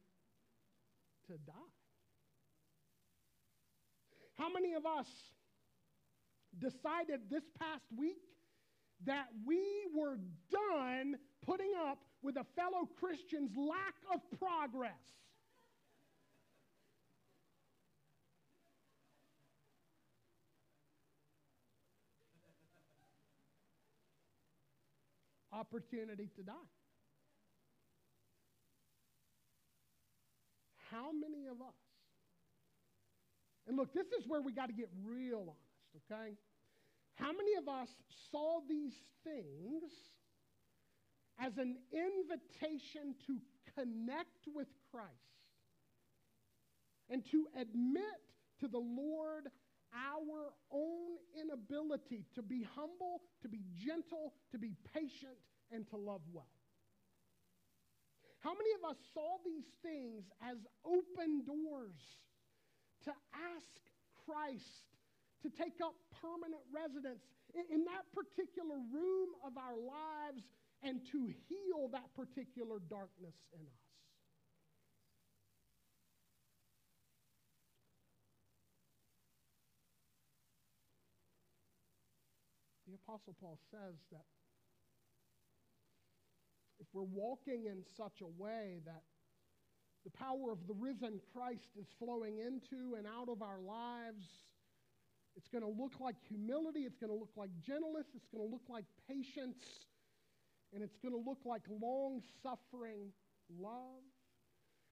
to 1.28 1.34
die. 1.46 1.54
How 4.38 4.52
many 4.52 4.74
of 4.74 4.86
us 4.86 5.08
decided 6.60 7.22
this 7.30 7.44
past 7.60 7.86
week 7.98 8.22
that 9.06 9.28
we 9.46 9.62
were 9.96 10.18
done 10.52 11.16
putting 11.46 11.72
up 11.88 12.00
with 12.22 12.38
a 12.38 12.46
fellow 12.56 12.88
Christian's 13.00 13.52
lack 13.56 13.96
of 14.14 14.22
progress? 14.40 14.92
Opportunity 25.54 26.30
to 26.36 26.44
die. 26.44 26.54
How 30.90 31.12
many 31.12 31.48
of 31.48 31.62
us 31.62 31.74
and 33.68 33.78
look, 33.78 33.94
this 33.94 34.08
is 34.08 34.28
where 34.28 34.42
we 34.42 34.52
got 34.52 34.68
to 34.68 34.74
get 34.74 34.90
real 35.06 35.40
honest, 35.40 36.12
okay? 36.12 36.36
How 37.16 37.32
many 37.32 37.56
of 37.56 37.68
us 37.68 37.88
saw 38.32 38.60
these 38.68 38.94
things 39.24 39.92
as 41.40 41.58
an 41.58 41.78
invitation 41.92 43.16
to 43.28 43.40
connect 43.76 44.48
with 44.54 44.68
Christ 44.92 45.10
and 47.10 47.24
to 47.32 47.48
admit 47.60 48.04
to 48.60 48.68
the 48.68 48.80
Lord 48.80 49.48
our 49.94 50.54
own 50.72 51.18
inability 51.40 52.26
to 52.36 52.42
be 52.42 52.66
humble, 52.76 53.22
to 53.42 53.48
be 53.50 53.62
gentle, 53.86 54.34
to 54.52 54.58
be 54.58 54.76
patient, 54.94 55.38
and 55.72 55.88
to 55.90 55.98
love 55.98 56.22
well? 56.32 56.50
How 58.40 58.52
many 58.52 58.72
of 58.76 58.90
us 58.90 58.98
saw 59.14 59.38
these 59.46 59.70
things 59.82 60.26
as 60.44 60.58
open 60.84 61.46
doors 61.46 61.96
to 63.06 63.12
ask 63.56 63.72
Christ 64.26 64.92
to 65.44 65.50
take 65.50 65.80
up 65.84 65.96
permanent 66.22 66.64
residence 66.72 67.24
in, 67.54 67.64
in 67.72 67.86
that 67.86 68.04
particular 68.16 68.80
room 68.92 69.30
of 69.46 69.58
our 69.58 69.76
lives 69.76 70.44
and 70.84 71.00
to 71.12 71.32
heal 71.48 71.88
that 71.92 72.12
particular 72.16 72.80
darkness 72.90 73.36
in 73.54 73.64
us. 73.64 73.83
The 82.94 83.00
Apostle 83.10 83.34
Paul 83.42 83.58
says 83.72 83.98
that 84.12 84.30
if 86.80 86.86
we're 86.94 87.02
walking 87.02 87.66
in 87.66 87.82
such 87.98 88.22
a 88.22 88.30
way 88.38 88.82
that 88.86 89.02
the 90.04 90.12
power 90.12 90.52
of 90.52 90.68
the 90.68 90.76
risen 90.78 91.18
Christ 91.34 91.74
is 91.80 91.88
flowing 91.98 92.38
into 92.38 92.94
and 92.94 93.08
out 93.08 93.30
of 93.30 93.42
our 93.42 93.60
lives. 93.66 94.28
It's 95.36 95.48
going 95.48 95.64
to 95.64 95.74
look 95.74 95.98
like 96.00 96.16
humility. 96.28 96.82
It's 96.82 97.00
going 97.00 97.10
to 97.10 97.18
look 97.18 97.34
like 97.36 97.50
gentleness. 97.66 98.06
It's 98.14 98.28
going 98.30 98.46
to 98.46 98.52
look 98.52 98.68
like 98.70 98.86
patience. 99.10 99.64
And 100.74 100.84
it's 100.84 101.00
going 101.02 101.16
to 101.16 101.24
look 101.24 101.40
like 101.46 101.64
long 101.82 102.22
suffering 102.44 103.10
love. 103.50 104.06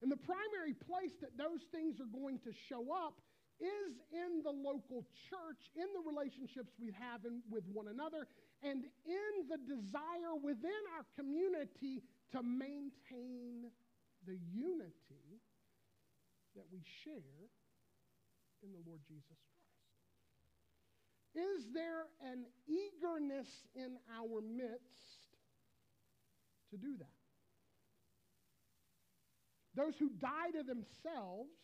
And 0.01 0.11
the 0.11 0.17
primary 0.17 0.73
place 0.73 1.13
that 1.21 1.37
those 1.37 1.61
things 1.71 1.99
are 1.99 2.09
going 2.09 2.39
to 2.49 2.51
show 2.67 2.87
up 2.89 3.21
is 3.61 4.01
in 4.11 4.41
the 4.43 4.51
local 4.51 5.05
church, 5.29 5.61
in 5.75 5.85
the 5.93 6.01
relationships 6.01 6.73
we 6.81 6.91
have 6.97 7.23
in, 7.25 7.41
with 7.49 7.63
one 7.71 7.87
another, 7.87 8.27
and 8.63 8.85
in 9.05 9.33
the 9.49 9.57
desire 9.69 10.35
within 10.41 10.81
our 10.97 11.05
community 11.15 12.01
to 12.31 12.41
maintain 12.41 13.69
the 14.25 14.37
unity 14.53 15.41
that 16.55 16.65
we 16.71 16.81
share 17.05 17.49
in 18.63 18.71
the 18.71 18.81
Lord 18.85 19.01
Jesus 19.07 19.37
Christ. 19.37 19.61
Is 21.33 21.65
there 21.73 22.05
an 22.21 22.45
eagerness 22.67 23.47
in 23.75 23.97
our 24.19 24.41
midst 24.41 25.37
to 26.71 26.77
do 26.77 26.97
that? 26.99 27.07
Those 29.75 29.95
who 29.97 30.09
die 30.09 30.51
to 30.51 30.63
themselves 30.63 31.55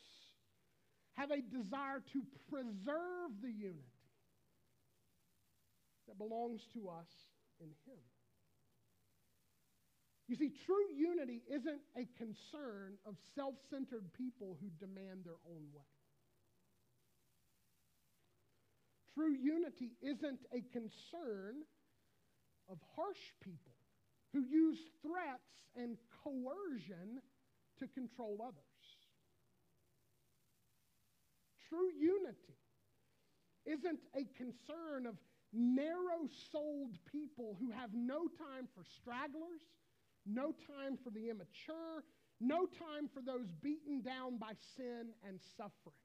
have 1.17 1.31
a 1.31 1.41
desire 1.41 2.01
to 2.13 2.21
preserve 2.49 3.31
the 3.41 3.51
unity 3.51 3.97
that 6.07 6.17
belongs 6.17 6.61
to 6.73 6.89
us 6.89 7.09
in 7.59 7.67
Him. 7.85 7.99
You 10.27 10.35
see, 10.35 10.51
true 10.65 10.87
unity 10.95 11.41
isn't 11.49 11.81
a 11.95 12.05
concern 12.17 12.97
of 13.05 13.15
self 13.35 13.55
centered 13.69 14.13
people 14.13 14.57
who 14.61 14.69
demand 14.79 15.23
their 15.25 15.39
own 15.49 15.63
way. 15.73 15.87
True 19.13 19.33
unity 19.33 19.93
isn't 20.01 20.41
a 20.53 20.61
concern 20.71 21.63
of 22.69 22.77
harsh 22.95 23.33
people 23.41 23.73
who 24.33 24.41
use 24.41 24.77
threats 25.01 25.49
and 25.75 25.97
coercion 26.23 27.21
to 27.79 27.87
control 27.87 28.37
others. 28.43 28.76
True 31.69 31.89
unity 31.99 32.57
isn't 33.65 33.99
a 34.15 34.25
concern 34.37 35.05
of 35.05 35.15
narrow 35.53 36.27
souled 36.51 36.97
people 37.11 37.57
who 37.59 37.71
have 37.71 37.89
no 37.93 38.27
time 38.27 38.67
for 38.75 38.83
stragglers 38.83 39.61
no 40.27 40.53
time 40.67 40.97
for 41.03 41.09
the 41.09 41.29
immature, 41.29 42.03
no 42.39 42.65
time 42.65 43.09
for 43.13 43.21
those 43.21 43.47
beaten 43.61 44.01
down 44.01 44.37
by 44.37 44.51
sin 44.75 45.09
and 45.27 45.39
suffering. 45.55 45.95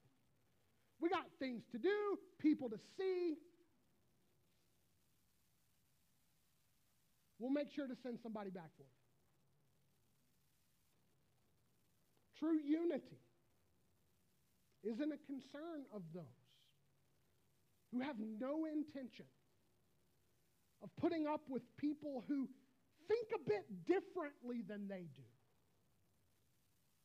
We 1.01 1.09
got 1.09 1.27
things 1.39 1.65
to 1.73 1.79
do, 1.79 2.19
people 2.39 2.71
to 2.71 2.79
see. 2.97 3.35
We'll 7.39 7.51
make 7.51 7.71
sure 7.73 7.89
to 7.89 7.97
send 8.03 8.21
somebody 8.23 8.51
back 8.51 8.71
for 8.77 8.85
you. 8.85 8.89
True 12.39 12.59
unity 12.65 13.19
isn't 14.83 15.13
a 15.13 15.19
concern 15.27 15.87
of 15.95 16.03
those 16.15 16.25
who 17.93 18.01
have 18.01 18.17
no 18.19 18.65
intention 18.65 19.27
of 20.83 20.91
putting 20.97 21.27
up 21.27 21.43
with 21.49 21.63
people 21.77 22.25
who 22.27 22.49
think 23.09 23.29
a 23.35 23.49
bit 23.49 23.85
differently 23.87 24.63
than 24.67 24.89
they 24.89 25.07
do, 25.15 25.29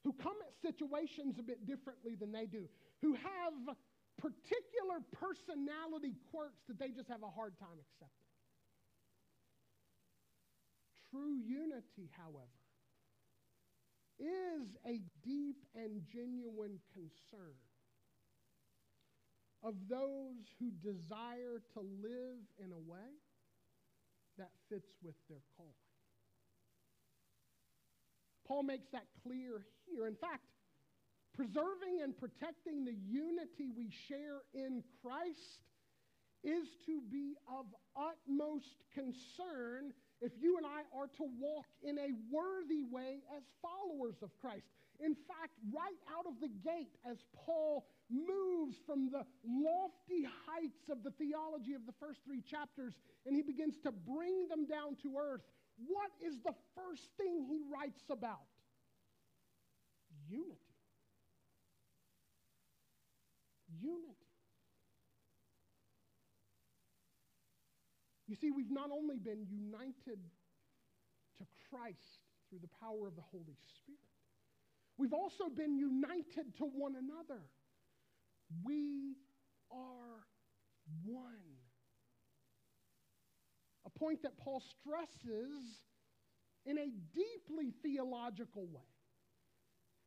who 0.03 0.13
come 0.13 0.35
at 0.41 0.53
situations 0.61 1.37
a 1.37 1.43
bit 1.43 1.65
differently 1.67 2.15
than 2.15 2.31
they 2.31 2.45
do, 2.45 2.67
who 3.01 3.13
have 3.13 3.75
particular 4.17 5.03
personality 5.11 6.15
quirks 6.31 6.63
that 6.67 6.79
they 6.79 6.89
just 6.89 7.07
have 7.09 7.21
a 7.21 7.29
hard 7.29 7.53
time 7.59 7.77
accepting. 7.77 8.27
True 11.11 11.35
unity, 11.35 12.09
however, 12.17 12.47
is 14.19 14.75
a 14.85 14.99
deep 15.23 15.63
and 15.75 16.01
genuine 16.11 16.79
concern 16.93 17.53
of 19.63 19.75
those 19.89 20.45
who 20.59 20.71
desire 20.83 21.61
to 21.73 21.79
live 21.79 22.41
in 22.63 22.71
a 22.71 22.79
way 22.79 23.11
that 24.37 24.51
fits 24.69 24.91
with 25.03 25.15
their 25.29 25.41
calling. 25.55 25.73
Paul 28.47 28.63
makes 28.63 28.87
that 28.91 29.05
clear 29.23 29.65
here. 29.85 30.07
In 30.07 30.15
fact, 30.15 30.45
preserving 31.35 32.01
and 32.01 32.17
protecting 32.17 32.85
the 32.85 32.95
unity 33.09 33.69
we 33.75 33.89
share 34.07 34.41
in 34.53 34.83
Christ 35.03 35.59
is 36.43 36.67
to 36.85 37.01
be 37.11 37.35
of 37.47 37.65
utmost 37.95 38.83
concern 38.93 39.91
if 40.21 40.31
you 40.39 40.57
and 40.57 40.65
I 40.65 40.81
are 40.97 41.07
to 41.17 41.25
walk 41.39 41.65
in 41.83 41.97
a 41.99 42.09
worthy 42.31 42.83
way 42.89 43.19
as 43.35 43.43
followers 43.61 44.15
of 44.21 44.29
Christ. 44.39 44.65
In 44.99 45.13
fact, 45.13 45.53
right 45.71 45.99
out 46.17 46.25
of 46.25 46.41
the 46.41 46.47
gate, 46.47 46.97
as 47.05 47.17
Paul 47.45 47.85
moves 48.09 48.77
from 48.85 49.11
the 49.11 49.25
lofty 49.45 50.25
heights 50.47 50.89
of 50.89 51.03
the 51.03 51.11
theology 51.11 51.73
of 51.73 51.85
the 51.85 51.93
first 51.99 52.21
three 52.25 52.41
chapters 52.41 52.95
and 53.25 53.35
he 53.35 53.43
begins 53.43 53.77
to 53.83 53.91
bring 53.91 54.47
them 54.47 54.65
down 54.65 54.95
to 55.03 55.17
earth, 55.17 55.41
what 55.77 56.09
is 56.25 56.39
the 56.43 56.53
first 56.73 57.09
thing 57.17 57.45
he 57.47 57.61
writes 57.71 58.01
about? 58.09 58.49
Unity. 60.27 60.57
Unity. 63.79 64.17
You 68.27 68.35
see, 68.35 68.49
we've 68.51 68.71
not 68.71 68.89
only 68.91 69.19
been 69.19 69.45
united 69.47 70.19
to 71.37 71.45
Christ 71.69 72.19
through 72.49 72.59
the 72.59 72.73
power 72.81 73.07
of 73.07 73.15
the 73.15 73.21
Holy 73.21 73.55
Spirit, 73.77 74.16
we've 74.97 75.13
also 75.13 75.49
been 75.49 75.77
united 75.77 76.55
to 76.57 76.65
one 76.65 76.95
another. 76.95 77.41
We 78.63 79.15
are 79.71 80.23
one. 81.05 81.33
A 83.85 83.99
point 83.99 84.23
that 84.23 84.37
Paul 84.37 84.61
stresses 84.61 85.83
in 86.65 86.77
a 86.77 86.91
deeply 87.15 87.73
theological 87.81 88.67
way 88.67 88.81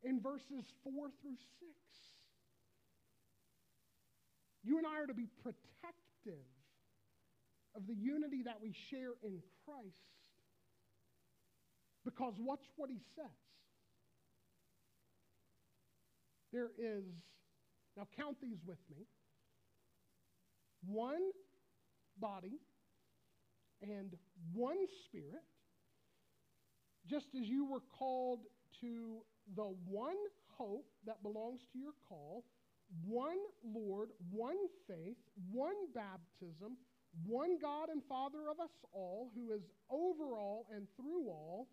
in 0.03 0.21
verses 0.21 0.65
4 0.85 0.93
through 1.23 1.37
6. 1.37 1.41
You 4.63 4.79
and 4.79 4.87
I 4.87 5.01
are 5.01 5.07
to 5.07 5.15
be 5.15 5.27
protective 5.43 6.45
of 7.75 7.87
the 7.87 7.95
unity 7.95 8.43
that 8.45 8.61
we 8.61 8.75
share 8.91 9.15
in 9.23 9.41
Christ 9.65 10.11
because 12.05 12.35
watch 12.39 12.65
what 12.77 12.91
he 12.91 13.01
says. 13.15 13.25
There 16.53 16.71
is, 16.79 17.05
now 17.97 18.07
count 18.17 18.37
these 18.41 18.59
with 18.67 18.79
me, 18.91 19.07
one 20.85 21.31
body 22.19 22.59
and 23.83 24.17
one 24.53 24.79
spirit, 25.07 25.45
just 27.07 27.27
as 27.41 27.49
you 27.49 27.65
were 27.65 27.83
called 27.99 28.41
to 28.81 29.23
the 29.57 29.75
one 29.87 30.17
hope 30.57 30.87
that 31.07 31.23
belongs 31.23 31.61
to 31.73 31.79
your 31.79 31.95
call, 32.09 32.45
one 33.07 33.39
Lord, 33.65 34.11
one 34.31 34.57
faith, 34.87 35.19
one 35.51 35.77
baptism, 35.95 36.77
one 37.27 37.59
God 37.61 37.89
and 37.89 38.03
Father 38.09 38.49
of 38.51 38.61
us 38.61 38.71
all, 38.93 39.31
who 39.35 39.53
is 39.53 39.63
over 39.91 40.37
all 40.37 40.67
and 40.75 40.87
through 40.97 41.29
all 41.29 41.69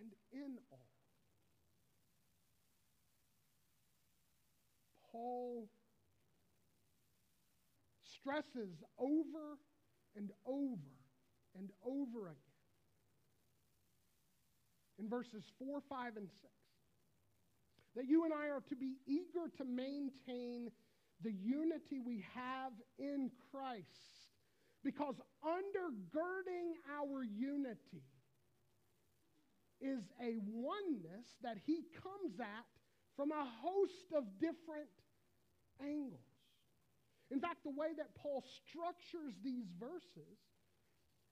and 0.00 0.10
in 0.32 0.56
all. 0.70 0.89
Paul 5.12 5.68
stresses 8.02 8.82
over 8.98 9.58
and 10.16 10.30
over 10.46 10.78
and 11.58 11.70
over 11.84 12.26
again. 12.26 12.36
In 14.98 15.08
verses 15.08 15.44
4, 15.58 15.80
5, 15.88 16.16
and 16.16 16.28
6 16.28 16.52
that 17.96 18.06
you 18.06 18.24
and 18.24 18.32
I 18.32 18.48
are 18.48 18.62
to 18.68 18.76
be 18.76 18.96
eager 19.06 19.50
to 19.58 19.64
maintain 19.64 20.70
the 21.22 21.32
unity 21.32 22.00
we 22.04 22.24
have 22.34 22.72
in 22.98 23.30
Christ. 23.50 23.84
Because 24.84 25.16
undergirding 25.44 26.72
our 26.98 27.24
unity 27.24 28.04
is 29.80 30.00
a 30.22 30.36
oneness 30.46 31.26
that 31.42 31.56
he 31.66 31.82
comes 32.02 32.40
at 32.40 32.66
from 33.16 33.32
a 33.32 33.46
host 33.62 34.12
of 34.16 34.24
different 34.38 34.88
angles. 35.82 36.20
In 37.30 37.40
fact, 37.40 37.62
the 37.64 37.70
way 37.70 37.94
that 37.96 38.14
Paul 38.14 38.44
structures 38.66 39.34
these 39.42 39.66
verses 39.78 40.38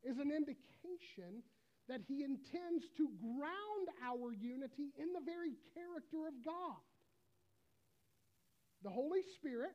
is 0.04 0.18
an 0.18 0.30
indication 0.30 1.42
that 1.88 2.00
he 2.06 2.22
intends 2.22 2.84
to 2.96 3.08
ground 3.18 3.88
our 4.04 4.32
unity 4.32 4.92
in 4.96 5.12
the 5.12 5.24
very 5.24 5.56
character 5.74 6.28
of 6.28 6.34
God. 6.44 6.82
The 8.84 8.90
Holy 8.90 9.22
Spirit 9.34 9.74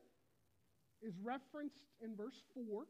is 1.02 1.14
referenced 1.22 1.84
in 2.02 2.16
verse 2.16 2.40
4. 2.54 2.84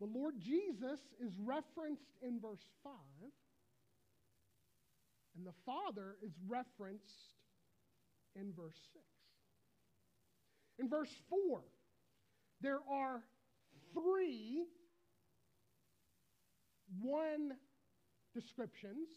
The 0.00 0.06
Lord 0.06 0.34
Jesus 0.38 1.00
is 1.18 1.32
referenced 1.38 2.12
in 2.22 2.40
verse 2.40 2.64
5. 2.84 2.92
And 5.36 5.46
the 5.46 5.54
Father 5.66 6.16
is 6.22 6.32
referenced 6.46 7.34
in 8.36 8.52
verse 8.54 8.78
6. 8.92 9.13
In 10.78 10.88
verse 10.88 11.14
4, 11.28 11.60
there 12.60 12.80
are 12.90 13.22
three 13.92 14.64
one 17.00 17.52
descriptions 18.34 19.08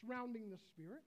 surrounding 0.00 0.50
the 0.50 0.58
Spirit. 0.58 1.02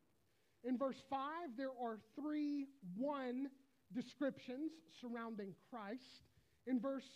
In 0.64 0.78
verse 0.78 1.02
5, 1.10 1.20
there 1.58 1.70
are 1.82 2.00
three 2.20 2.68
one 2.98 3.48
descriptions 3.94 4.72
surrounding 5.00 5.54
Christ. 5.70 6.24
In 6.66 6.80
verse 6.80 7.08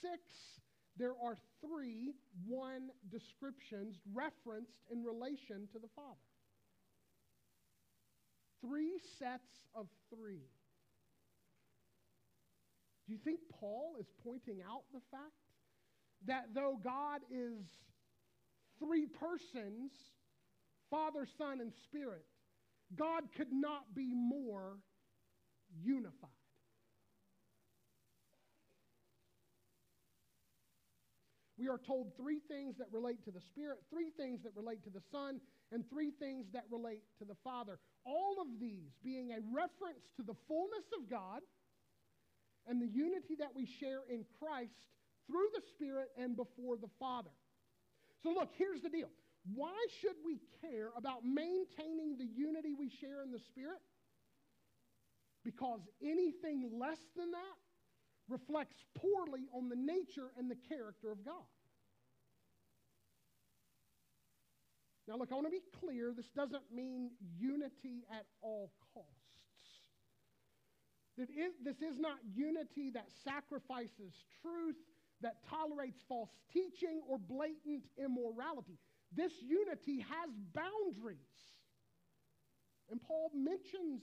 6, 0.00 0.12
there 0.96 1.14
are 1.22 1.36
three 1.60 2.14
one 2.46 2.88
descriptions 3.10 3.96
referenced 4.14 4.80
in 4.90 5.04
relation 5.04 5.68
to 5.72 5.78
the 5.78 5.88
Father. 5.94 6.16
Three 8.60 8.98
sets 9.18 9.66
of 9.74 9.88
three. 10.08 10.48
Do 13.06 13.12
you 13.12 13.18
think 13.18 13.40
Paul 13.60 13.94
is 13.98 14.06
pointing 14.24 14.62
out 14.62 14.82
the 14.92 15.00
fact 15.10 15.32
that 16.26 16.54
though 16.54 16.78
God 16.82 17.20
is 17.30 17.64
three 18.78 19.06
persons, 19.06 19.90
Father, 20.90 21.26
Son, 21.38 21.60
and 21.60 21.72
Spirit, 21.84 22.24
God 22.96 23.24
could 23.36 23.52
not 23.52 23.94
be 23.94 24.12
more 24.14 24.78
unified. 25.82 26.30
We 31.58 31.68
are 31.68 31.78
told 31.78 32.16
three 32.16 32.40
things 32.48 32.76
that 32.78 32.88
relate 32.90 33.24
to 33.24 33.30
the 33.30 33.40
Spirit, 33.40 33.78
three 33.88 34.10
things 34.16 34.42
that 34.42 34.50
relate 34.56 34.82
to 34.84 34.90
the 34.90 35.02
Son, 35.12 35.40
and 35.70 35.88
three 35.88 36.10
things 36.10 36.46
that 36.52 36.64
relate 36.70 37.02
to 37.18 37.24
the 37.24 37.36
Father. 37.44 37.78
All 38.04 38.42
of 38.42 38.58
these 38.58 38.90
being 39.04 39.30
a 39.30 39.38
reference 39.54 40.10
to 40.16 40.22
the 40.22 40.34
fullness 40.48 40.90
of 40.98 41.08
God 41.08 41.40
and 42.66 42.80
the 42.80 42.86
unity 42.86 43.36
that 43.38 43.54
we 43.54 43.66
share 43.66 44.00
in 44.08 44.24
Christ 44.38 44.86
through 45.26 45.48
the 45.54 45.62
Spirit 45.74 46.08
and 46.16 46.36
before 46.36 46.76
the 46.76 46.90
Father. 46.98 47.30
So, 48.22 48.30
look, 48.30 48.50
here's 48.56 48.82
the 48.82 48.90
deal. 48.90 49.08
Why 49.54 49.74
should 50.00 50.16
we 50.24 50.40
care 50.60 50.90
about 50.96 51.24
maintaining 51.24 52.16
the 52.18 52.26
unity 52.26 52.74
we 52.78 52.88
share 52.88 53.22
in 53.22 53.32
the 53.32 53.40
Spirit? 53.40 53.80
Because 55.44 55.80
anything 56.00 56.70
less 56.78 57.00
than 57.16 57.32
that 57.32 57.58
reflects 58.28 58.76
poorly 58.94 59.48
on 59.52 59.68
the 59.68 59.76
nature 59.76 60.30
and 60.38 60.48
the 60.48 60.56
character 60.68 61.10
of 61.10 61.24
God. 61.24 61.50
Now, 65.08 65.16
look, 65.16 65.32
I 65.32 65.34
want 65.34 65.46
to 65.46 65.50
be 65.50 65.62
clear 65.80 66.12
this 66.14 66.30
doesn't 66.30 66.72
mean 66.72 67.10
unity 67.36 68.04
at 68.10 68.24
all 68.40 68.72
costs. 68.94 69.21
This 71.16 71.82
is 71.82 71.98
not 71.98 72.16
unity 72.34 72.90
that 72.90 73.06
sacrifices 73.24 74.12
truth 74.40 74.76
that 75.20 75.36
tolerates 75.48 76.02
false 76.08 76.30
teaching 76.52 77.00
or 77.08 77.18
blatant 77.18 77.84
immorality. 77.98 78.78
This 79.14 79.32
unity 79.40 80.00
has 80.00 80.30
boundaries. 80.54 81.18
And 82.90 83.00
Paul 83.00 83.30
mentions 83.34 84.02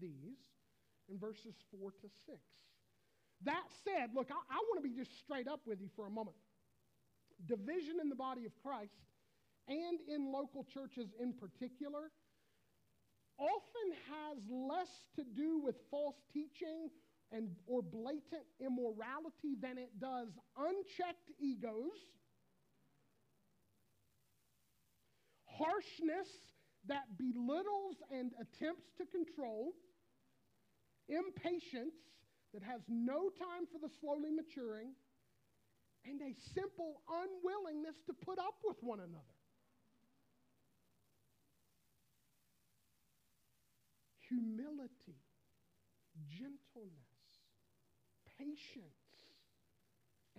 these 0.00 0.38
in 1.08 1.18
verses 1.18 1.54
4 1.78 1.90
to 1.90 2.08
6. 2.26 2.38
That 3.44 3.64
said, 3.84 4.10
look, 4.14 4.30
I, 4.30 4.34
I 4.34 4.58
want 4.68 4.82
to 4.82 4.88
be 4.88 4.94
just 4.94 5.18
straight 5.18 5.48
up 5.48 5.60
with 5.66 5.80
you 5.80 5.88
for 5.96 6.06
a 6.06 6.10
moment. 6.10 6.36
Division 7.46 7.98
in 8.00 8.08
the 8.08 8.16
body 8.16 8.44
of 8.44 8.52
Christ 8.62 8.92
and 9.68 9.98
in 10.08 10.32
local 10.32 10.64
churches 10.64 11.08
in 11.20 11.32
particular 11.32 12.10
often 13.40 13.88
has 14.12 14.36
less 14.48 14.92
to 15.16 15.24
do 15.24 15.58
with 15.64 15.74
false 15.90 16.16
teaching 16.32 16.90
and, 17.32 17.48
or 17.66 17.80
blatant 17.82 18.44
immorality 18.60 19.56
than 19.60 19.78
it 19.78 19.98
does 19.98 20.28
unchecked 20.58 21.30
egos, 21.40 21.96
harshness 25.46 26.28
that 26.86 27.04
belittles 27.16 27.96
and 28.12 28.32
attempts 28.40 28.86
to 28.98 29.04
control, 29.06 29.72
impatience 31.08 31.94
that 32.52 32.62
has 32.62 32.80
no 32.88 33.30
time 33.38 33.64
for 33.72 33.78
the 33.78 33.92
slowly 34.00 34.30
maturing, 34.30 34.92
and 36.04 36.20
a 36.22 36.34
simple 36.54 37.02
unwillingness 37.08 37.96
to 38.06 38.12
put 38.12 38.38
up 38.38 38.54
with 38.64 38.76
one 38.80 39.00
another. 39.00 39.29
Humility, 44.30 45.20
gentleness, 46.28 47.20
patience, 48.38 48.84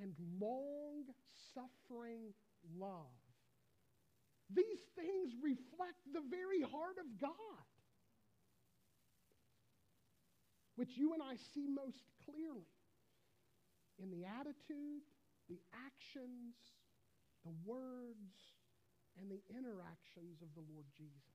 and 0.01 0.13
long 0.39 1.03
suffering 1.53 2.33
love. 2.79 3.21
These 4.53 4.83
things 4.95 5.31
reflect 5.41 5.99
the 6.13 6.23
very 6.29 6.61
heart 6.61 6.97
of 6.99 7.19
God, 7.19 7.67
which 10.75 10.97
you 10.97 11.13
and 11.13 11.21
I 11.21 11.35
see 11.53 11.67
most 11.67 12.03
clearly 12.25 12.71
in 14.01 14.09
the 14.09 14.25
attitude, 14.25 15.03
the 15.47 15.59
actions, 15.85 16.55
the 17.45 17.53
words, 17.65 18.35
and 19.19 19.29
the 19.29 19.41
interactions 19.49 20.41
of 20.41 20.49
the 20.55 20.63
Lord 20.73 20.85
Jesus. 20.97 21.30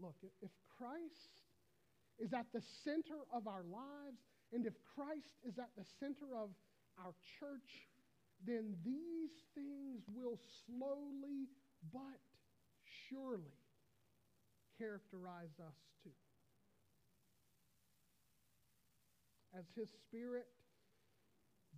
Look, 0.00 0.16
if 0.42 0.50
Christ 0.76 1.30
is 2.18 2.32
at 2.32 2.46
the 2.52 2.62
center 2.84 3.26
of 3.32 3.46
our 3.46 3.64
lives, 3.64 4.18
and 4.52 4.66
if 4.66 4.74
Christ 4.94 5.34
is 5.46 5.58
at 5.58 5.70
the 5.76 5.84
center 6.00 6.36
of 6.36 6.50
our 6.98 7.14
church, 7.40 7.88
then 8.46 8.76
these 8.84 9.32
things 9.54 10.02
will 10.14 10.38
slowly 10.66 11.48
but 11.92 12.20
surely 13.08 13.54
characterize 14.78 15.54
us 15.60 15.76
too. 16.02 16.10
As 19.56 19.64
His 19.76 19.88
Spirit 20.08 20.46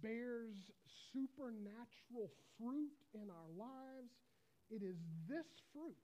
bears 0.03 0.57
supernatural 1.13 2.33
fruit 2.59 2.97
in 3.15 3.29
our 3.31 3.51
lives, 3.57 4.13
it 4.71 4.83
is 4.83 4.97
this 5.29 5.47
fruit, 5.73 5.97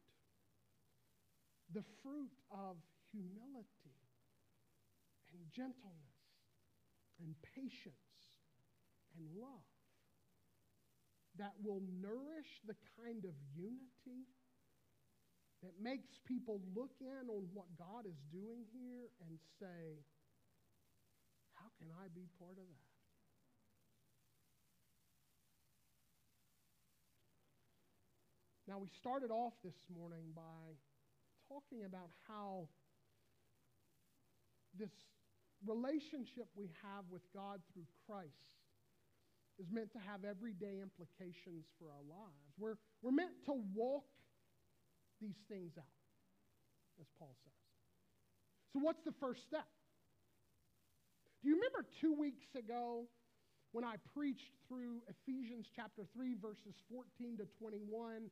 the 1.75 1.85
fruit 2.03 2.33
of 2.51 2.77
humility 3.11 3.97
and 5.33 5.41
gentleness 5.53 6.21
and 7.21 7.35
patience 7.57 8.17
and 9.17 9.25
love, 9.41 9.69
that 11.39 11.53
will 11.65 11.81
nourish 12.01 12.61
the 12.67 12.77
kind 13.01 13.25
of 13.25 13.33
unity 13.57 14.29
that 15.63 15.73
makes 15.81 16.19
people 16.27 16.61
look 16.75 16.93
in 17.01 17.31
on 17.31 17.49
what 17.55 17.67
God 17.79 18.05
is 18.05 18.19
doing 18.33 18.67
here 18.75 19.09
and 19.25 19.39
say, 19.61 20.03
How 21.55 21.71
can 21.79 21.89
I 21.89 22.09
be 22.13 22.29
part 22.39 22.59
of 22.59 22.67
that? 22.67 22.93
Now, 28.69 28.79
we 28.79 28.89
started 28.89 29.31
off 29.31 29.55
this 29.65 29.77
morning 29.93 30.33
by 30.35 30.77
talking 31.53 31.85
about 31.85 32.09
how 32.29 32.69
this 34.79 34.91
relationship 35.67 36.49
we 36.57 36.71
have 36.83 37.05
with 37.11 37.23
God 37.35 37.61
through 37.73 37.87
Christ 38.09 38.57
is 39.61 39.67
meant 39.71 39.93
to 39.93 39.99
have 39.99 40.25
everyday 40.25 40.81
implications 40.81 41.69
for 41.79 41.93
our 41.93 42.05
lives. 42.09 42.49
We're, 42.59 42.79
we're 43.03 43.13
meant 43.13 43.45
to 43.47 43.55
walk 43.75 44.09
these 45.21 45.37
things 45.49 45.73
out, 45.77 46.01
as 47.01 47.07
Paul 47.19 47.37
says. 47.45 47.53
So, 48.73 48.81
what's 48.81 49.05
the 49.05 49.13
first 49.21 49.43
step? 49.47 49.69
Do 51.43 51.51
you 51.51 51.57
remember 51.57 51.85
two 52.01 52.15
weeks 52.15 52.49
ago 52.57 53.05
when 53.73 53.85
I 53.85 53.97
preached 54.15 54.57
through 54.69 55.03
Ephesians 55.05 55.67
chapter 55.77 56.07
3, 56.17 56.35
verses 56.41 56.75
14 56.91 57.37
to 57.39 57.47
21, 57.61 58.31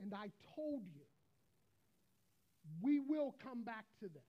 and 0.00 0.14
I 0.14 0.30
told 0.56 0.82
you 0.94 1.04
we 2.82 3.00
will 3.00 3.34
come 3.42 3.64
back 3.64 3.84
to 4.00 4.08
this 4.08 4.22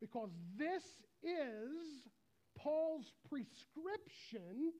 because 0.00 0.30
this 0.56 0.82
is 1.22 2.08
Paul's 2.56 3.12
prescription 3.28 4.72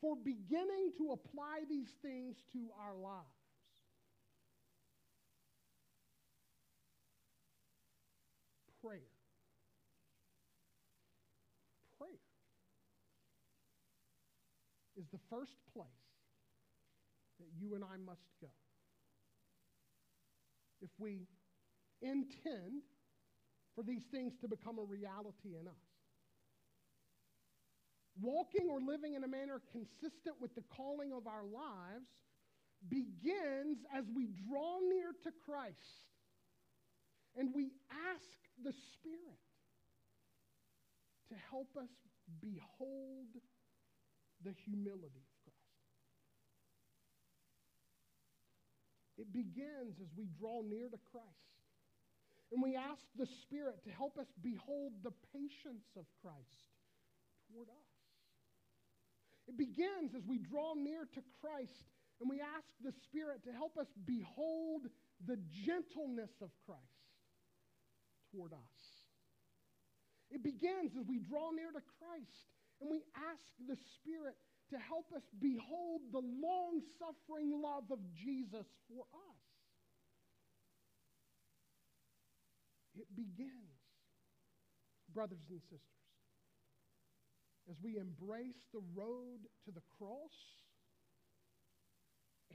for 0.00 0.16
beginning 0.16 0.92
to 0.98 1.12
apply 1.12 1.60
these 1.68 1.90
things 2.02 2.36
to 2.52 2.58
our 2.80 2.96
lives. 2.96 3.26
Prayer. 8.84 8.98
Prayer 11.98 12.10
is 14.96 15.06
the 15.12 15.20
first 15.30 15.56
place 15.72 15.86
that 17.38 17.46
you 17.60 17.76
and 17.76 17.84
I 17.84 17.96
must 18.04 18.26
go. 18.40 18.48
If 20.82 20.90
we 20.98 21.26
intend 22.02 22.82
for 23.74 23.82
these 23.82 24.02
things 24.10 24.34
to 24.40 24.48
become 24.48 24.78
a 24.78 24.82
reality 24.84 25.56
in 25.58 25.66
us. 25.66 25.86
Walking 28.20 28.68
or 28.68 28.80
living 28.80 29.14
in 29.14 29.24
a 29.24 29.28
manner 29.28 29.62
consistent 29.72 30.36
with 30.40 30.54
the 30.54 30.62
calling 30.76 31.12
of 31.12 31.26
our 31.26 31.44
lives 31.44 32.10
begins 32.88 33.78
as 33.96 34.04
we 34.14 34.28
draw 34.48 34.80
near 34.86 35.12
to 35.22 35.30
Christ 35.46 35.78
and 37.36 37.54
we 37.54 37.72
ask 38.12 38.38
the 38.62 38.72
Spirit 38.72 39.40
to 41.30 41.34
help 41.50 41.68
us 41.80 41.88
behold 42.40 43.28
the 44.44 44.52
humility 44.66 45.24
of 45.46 45.52
Christ. 45.54 45.62
It 49.22 49.32
begins 49.32 50.02
as 50.02 50.10
we 50.18 50.26
draw 50.34 50.66
near 50.66 50.90
to 50.90 50.98
Christ. 51.14 51.54
And 52.50 52.58
we 52.58 52.74
ask 52.74 53.06
the 53.14 53.30
Spirit 53.46 53.78
to 53.86 53.90
help 53.94 54.18
us 54.18 54.26
behold 54.42 54.98
the 55.06 55.14
patience 55.30 55.86
of 55.96 56.04
Christ 56.20 56.74
toward 57.46 57.68
us. 57.70 57.92
It 59.46 59.56
begins 59.56 60.10
as 60.18 60.26
we 60.26 60.38
draw 60.38 60.74
near 60.74 61.06
to 61.06 61.22
Christ 61.40 61.86
and 62.18 62.28
we 62.28 62.42
ask 62.42 62.66
the 62.82 62.92
Spirit 63.06 63.46
to 63.46 63.52
help 63.52 63.78
us 63.78 63.86
behold 64.04 64.90
the 65.24 65.38
gentleness 65.66 66.34
of 66.42 66.50
Christ 66.66 67.06
toward 68.34 68.52
us. 68.52 68.78
It 70.30 70.42
begins 70.42 70.98
as 70.98 71.06
we 71.06 71.20
draw 71.22 71.54
near 71.54 71.70
to 71.70 71.82
Christ 72.02 72.50
and 72.82 72.90
we 72.90 73.06
ask 73.14 73.46
the 73.70 73.78
Spirit 74.02 74.34
to 74.72 74.78
help 74.78 75.12
us 75.14 75.22
behold 75.38 76.00
the 76.12 76.24
long 76.24 76.80
suffering 76.98 77.52
love 77.62 77.84
of 77.90 78.00
Jesus 78.16 78.66
for 78.88 79.04
us. 79.12 79.42
It 82.96 83.06
begins, 83.14 83.76
brothers 85.12 85.44
and 85.50 85.60
sisters, 85.60 85.80
as 87.70 87.76
we 87.82 87.96
embrace 87.96 88.64
the 88.72 88.82
road 88.94 89.44
to 89.64 89.70
the 89.70 89.82
cross 89.98 90.36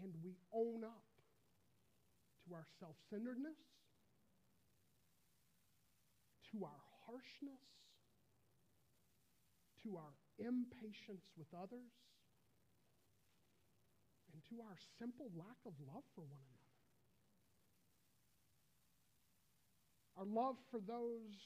and 0.02 0.14
we 0.24 0.38
own 0.54 0.84
up 0.84 1.06
to 2.48 2.54
our 2.54 2.66
self 2.80 2.96
centeredness, 3.10 3.62
to 6.52 6.66
our 6.66 6.82
harshness, 7.06 7.62
to 9.84 9.98
our 9.98 10.14
impatience 10.40 11.26
with 11.38 11.48
others, 11.54 11.94
and 14.34 14.42
to 14.50 14.62
our 14.62 14.78
simple 15.00 15.30
lack 15.36 15.58
of 15.66 15.74
love 15.82 16.06
for 16.14 16.22
one 16.22 16.42
another. 16.42 16.58
Our 20.18 20.26
love 20.26 20.58
for 20.72 20.80
those 20.80 21.38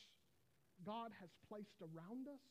God 0.85 1.11
has 1.19 1.29
placed 1.47 1.81
around 1.81 2.27
us 2.27 2.43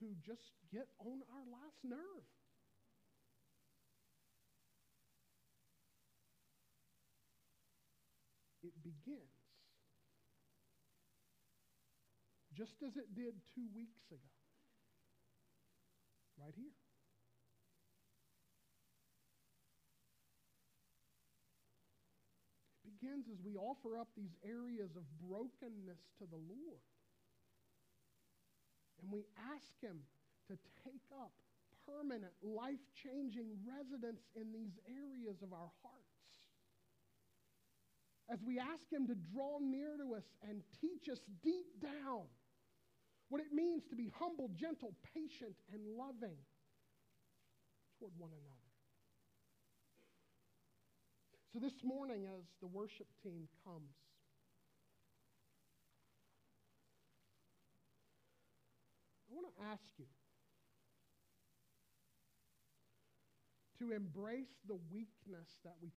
who 0.00 0.14
just 0.24 0.52
get 0.72 0.88
on 1.00 1.20
our 1.32 1.46
last 1.48 1.80
nerve. 1.84 2.28
It 8.62 8.72
begins 8.82 9.44
just 12.54 12.82
as 12.86 12.96
it 12.96 13.14
did 13.14 13.34
two 13.54 13.66
weeks 13.74 14.00
ago, 14.10 14.43
right 16.38 16.54
here. 16.56 16.72
It 22.84 23.00
begins 23.00 23.26
as 23.28 23.40
we 23.44 23.56
offer 23.56 23.98
up 23.98 24.08
these 24.16 24.34
areas 24.44 24.96
of 24.96 25.04
brokenness 25.20 26.00
to 26.18 26.24
the 26.26 26.36
Lord. 26.36 26.84
And 29.02 29.10
we 29.12 29.26
ask 29.54 29.72
Him 29.80 30.00
to 30.48 30.56
take 30.84 31.04
up 31.12 31.32
permanent, 31.86 32.32
life 32.42 32.80
changing 32.94 33.48
residence 33.64 34.22
in 34.34 34.52
these 34.52 34.78
areas 34.88 35.42
of 35.42 35.52
our 35.52 35.70
hearts. 35.82 36.04
as 38.32 38.42
we 38.42 38.58
ask 38.58 38.90
Him 38.90 39.06
to 39.06 39.14
draw 39.14 39.58
near 39.60 39.96
to 39.98 40.14
us 40.14 40.24
and 40.48 40.62
teach 40.80 41.08
us 41.12 41.20
deep 41.42 41.66
down 41.80 42.24
what 43.34 43.42
it 43.42 43.52
means 43.52 43.82
to 43.90 43.96
be 43.96 44.12
humble, 44.16 44.48
gentle, 44.54 44.94
patient, 45.12 45.56
and 45.72 45.82
loving 45.98 46.38
toward 47.98 48.12
one 48.16 48.30
another. 48.30 48.70
So 51.52 51.58
this 51.58 51.82
morning, 51.82 52.26
as 52.26 52.44
the 52.60 52.68
worship 52.68 53.08
team 53.24 53.48
comes, 53.66 53.90
I 59.28 59.34
want 59.34 59.48
to 59.50 59.64
ask 59.64 59.82
you 59.98 60.06
to 63.80 63.92
embrace 63.96 64.54
the 64.68 64.78
weakness 64.92 65.48
that 65.64 65.74
we 65.82 65.90